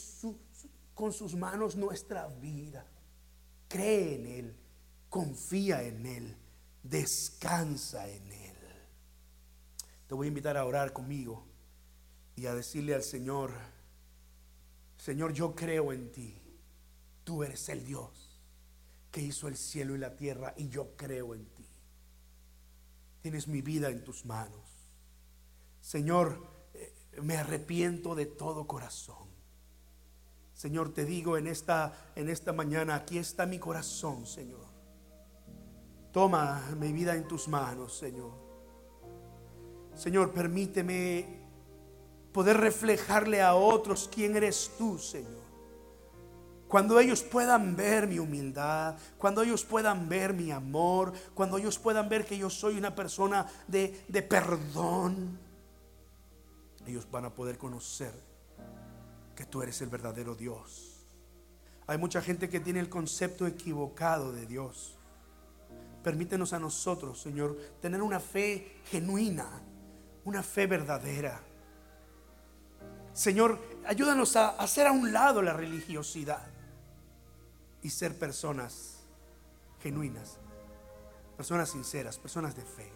con 0.95 1.13
sus 1.13 1.35
manos 1.35 1.77
nuestra 1.77 2.27
vida. 2.27 2.87
Cree 3.69 4.17
en 4.17 4.27
él, 4.27 4.57
confía 5.09 5.83
en 5.83 6.07
él, 6.07 6.37
descansa 6.83 8.09
en 8.09 8.31
él. 8.31 8.57
Te 10.07 10.15
voy 10.15 10.27
a 10.27 10.29
invitar 10.29 10.57
a 10.57 10.65
orar 10.65 10.93
conmigo 10.93 11.47
y 12.37 12.47
a 12.47 12.55
decirle 12.55 12.95
al 12.95 13.03
Señor, 13.03 13.53
Señor, 14.97 15.33
yo 15.33 15.55
creo 15.55 15.93
en 15.93 16.13
ti. 16.13 16.39
Tú 17.25 17.43
eres 17.43 17.69
el 17.69 17.85
Dios 17.85 18.41
que 19.11 19.21
hizo 19.21 19.49
el 19.49 19.57
cielo 19.57 19.95
y 19.95 19.99
la 19.99 20.17
tierra 20.17 20.55
y 20.57 20.69
yo 20.69 20.97
creo 20.97 21.35
en 21.35 21.45
ti. 21.47 21.67
Tienes 23.21 23.47
mi 23.49 23.63
vida 23.63 23.91
en 23.91 24.03
tus 24.05 24.25
manos. 24.25 24.61
Señor, 25.81 26.47
eh, 26.75 26.95
me 27.23 27.37
arrepiento 27.37 28.15
de 28.15 28.27
todo 28.27 28.67
corazón. 28.67 29.32
Señor, 30.63 30.95
te 30.95 31.05
digo 31.05 31.37
en 31.37 31.49
esta 31.49 31.93
en 32.15 32.29
esta 32.29 32.53
mañana, 32.53 32.95
aquí 32.95 33.19
está 33.19 33.47
mi 33.47 33.59
corazón, 33.59 34.25
Señor. 34.25 34.65
Toma 36.13 36.63
mi 36.79 36.93
vida 36.93 37.17
en 37.17 37.27
tus 37.27 37.49
manos, 37.49 37.99
Señor. 37.99 38.31
Señor, 39.97 40.33
permíteme 40.33 41.41
poder 42.33 42.59
reflejarle 42.59 43.43
a 43.43 43.57
otros 43.57 44.09
quién 44.15 44.37
eres 44.37 44.71
tú, 44.79 45.01
Señor. 45.01 45.43
Cuando 46.69 47.01
ellos 47.01 47.25
puedan 47.25 47.75
ver 47.75 48.07
mi 48.07 48.21
humildad, 48.21 48.95
cuando 49.19 49.43
ellos 49.43 49.65
puedan 49.65 50.09
ver 50.09 50.33
mi 50.33 50.53
amor, 50.53 51.13
cuando 51.35 51.59
ellos 51.59 51.77
puedan 51.77 52.09
ver 52.09 52.25
que 52.25 52.39
yo 52.39 52.49
soy 52.49 52.79
una 52.79 52.95
persona 52.95 53.49
de, 53.67 54.05
de 54.07 54.23
perdón, 54.23 55.41
ellos 56.87 57.11
van 57.11 57.25
a 57.25 57.35
poder 57.35 57.59
conocer 57.59 58.32
que 59.35 59.47
tú 59.47 59.63
eres 59.63 59.81
el 59.83 59.89
verdadero 59.89 60.35
Dios. 60.35 61.07
Hay 61.87 61.99
mucha 61.99 62.21
gente 62.23 62.49
que 62.49 62.61
tiene 62.61 62.81
el 62.81 62.89
concepto 62.89 63.47
equivocado 63.47 64.33
de 64.33 64.47
Dios. 64.47 64.99
Permítenos 66.03 66.53
a 66.53 66.59
nosotros, 66.59 67.21
Señor, 67.21 67.57
tener 67.81 68.03
una 68.03 68.21
fe 68.21 68.81
genuina 68.87 69.63
una 70.25 70.43
fe 70.43 70.67
verdadera. 70.67 71.41
Señor, 73.13 73.59
ayúdanos 73.87 74.37
a 74.37 74.51
hacer 74.51 74.87
a 74.87 74.93
un 74.93 75.13
lado 75.13 75.43
la 75.43 75.53
religiosidad 75.53 76.47
y 77.83 77.91
ser 77.91 78.19
personas 78.19 79.01
genuinas, 79.81 80.39
personas 81.37 81.71
sinceras, 81.71 82.19
personas 82.19 82.55
de 82.57 82.63
fe. 82.63 82.93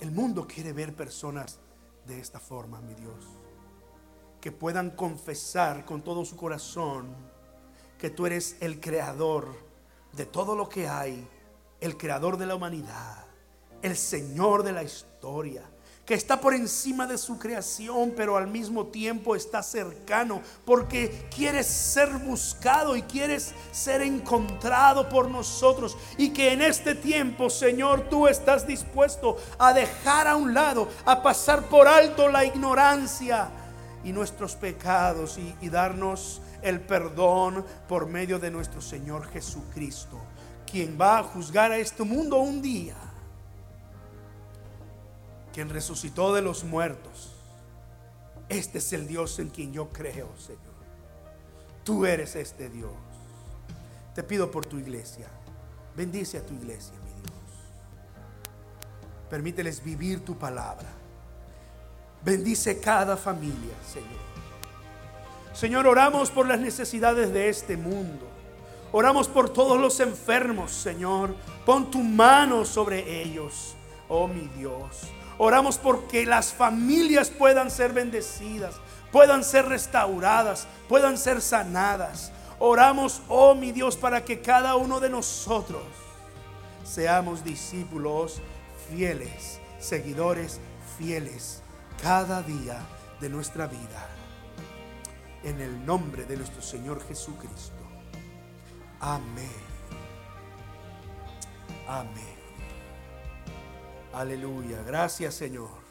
El, 0.00 0.10
mundo 0.10 0.46
quiere 0.46 0.72
ver 0.72 0.94
personas 0.94 1.58
de 2.06 2.20
esta 2.20 2.38
forma, 2.38 2.80
mi 2.80 2.94
Dios, 2.94 3.26
que 4.44 4.52
puedan 4.52 4.90
confesar 4.90 5.86
con 5.86 6.02
todo 6.02 6.22
su 6.22 6.36
corazón 6.36 7.06
que 7.96 8.10
tú 8.10 8.26
eres 8.26 8.58
el 8.60 8.78
creador 8.78 9.48
de 10.12 10.26
todo 10.26 10.54
lo 10.54 10.68
que 10.68 10.86
hay, 10.86 11.26
el 11.80 11.96
creador 11.96 12.36
de 12.36 12.44
la 12.44 12.54
humanidad, 12.54 13.24
el 13.80 13.96
Señor 13.96 14.62
de 14.62 14.72
la 14.72 14.82
historia 14.82 15.62
que 16.04 16.12
está 16.12 16.38
por 16.38 16.52
encima 16.52 17.06
de 17.06 17.16
su 17.16 17.38
creación, 17.38 18.12
pero 18.14 18.36
al 18.36 18.46
mismo 18.46 18.88
tiempo 18.88 19.34
está 19.34 19.62
cercano, 19.62 20.42
porque 20.66 21.26
quieres 21.34 21.66
ser 21.66 22.10
buscado 22.18 22.94
y 22.94 23.00
quieres 23.00 23.54
ser 23.72 24.02
encontrado 24.02 25.08
por 25.08 25.30
nosotros. 25.30 25.96
Y 26.18 26.34
que 26.34 26.52
en 26.52 26.60
este 26.60 26.94
tiempo, 26.94 27.48
Señor, 27.48 28.10
tú 28.10 28.28
estás 28.28 28.66
dispuesto 28.66 29.38
a 29.58 29.72
dejar 29.72 30.28
a 30.28 30.36
un 30.36 30.52
lado, 30.52 30.90
a 31.06 31.22
pasar 31.22 31.70
por 31.70 31.88
alto 31.88 32.28
la 32.28 32.44
ignorancia 32.44 33.50
y 34.04 34.12
nuestros 34.12 34.54
pecados 34.54 35.38
y, 35.38 35.68
darnos 35.68 36.40
el 36.62 36.80
perdón 36.80 37.64
por 37.88 38.06
medio 38.06 38.38
de 38.38 38.50
nuestro 38.50 38.80
Señor 38.80 39.26
Jesucristo, 39.28 40.20
quien 40.70 40.98
va 41.00 41.18
a 41.18 41.22
juzgar 41.22 41.72
a 41.72 41.78
este 41.78 42.04
mundo 42.04 42.38
un 42.38 42.62
día 42.62 42.94
quien 45.52 45.70
resucitó 45.70 46.34
de 46.34 46.42
los 46.42 46.64
muertos. 46.64 47.30
Este 48.48 48.78
es 48.78 48.92
el 48.92 49.06
Dios 49.06 49.38
en 49.38 49.50
quien 49.50 49.72
yo 49.72 49.88
creo, 49.90 50.28
Señor. 50.36 50.74
Tú 51.84 52.04
eres 52.04 52.34
este 52.34 52.68
Dios. 52.68 52.92
Te 54.16 54.24
pido 54.24 54.50
por 54.50 54.66
tu 54.66 54.78
iglesia. 54.78 55.28
Bendice 55.96 56.38
a 56.38 56.44
tu 56.44 56.54
iglesia, 56.54 56.94
mi 57.04 57.12
Dios. 57.12 57.30
Permíteles 59.30 59.82
vivir 59.82 60.24
tu 60.24 60.36
palabra. 60.36 60.88
Bendice 62.24 62.80
cada 62.80 63.18
familia, 63.18 63.74
Señor. 63.86 64.24
Señor, 65.52 65.86
oramos 65.86 66.30
por 66.30 66.48
las 66.48 66.58
necesidades 66.58 67.32
de 67.32 67.50
este 67.50 67.76
mundo. 67.76 68.26
Oramos 68.92 69.28
por 69.28 69.50
todos 69.50 69.78
los 69.78 70.00
enfermos, 70.00 70.72
Señor. 70.72 71.34
Pon 71.66 71.90
tu 71.90 72.02
mano 72.02 72.64
sobre 72.64 73.20
ellos, 73.22 73.74
oh 74.08 74.26
mi 74.26 74.48
Dios. 74.56 75.02
Oramos 75.36 75.76
porque 75.76 76.24
las 76.24 76.52
familias 76.52 77.28
puedan 77.28 77.70
ser 77.70 77.92
bendecidas, 77.92 78.76
puedan 79.12 79.44
ser 79.44 79.66
restauradas, 79.66 80.66
puedan 80.88 81.18
ser 81.18 81.42
sanadas. 81.42 82.32
Oramos, 82.58 83.20
oh 83.28 83.54
mi 83.54 83.70
Dios, 83.70 83.96
para 83.96 84.24
que 84.24 84.40
cada 84.40 84.76
uno 84.76 84.98
de 84.98 85.10
nosotros 85.10 85.82
seamos 86.84 87.44
discípulos 87.44 88.40
fieles, 88.88 89.60
seguidores 89.78 90.58
fieles 90.96 91.63
cada 92.02 92.42
día 92.42 92.78
de 93.20 93.28
nuestra 93.28 93.66
vida. 93.66 94.08
En 95.42 95.60
el 95.60 95.84
nombre 95.84 96.24
de 96.24 96.36
nuestro 96.36 96.62
Señor 96.62 97.06
Jesucristo. 97.06 97.84
Amén. 99.00 99.50
Amén. 101.86 102.34
Aleluya. 104.12 104.82
Gracias, 104.82 105.34
Señor. 105.34 105.84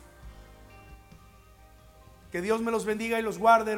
Que 2.31 2.41
Dios 2.41 2.61
me 2.61 2.71
los 2.71 2.85
bendiga 2.85 3.19
y 3.19 3.21
los 3.21 3.37
guarde, 3.37 3.71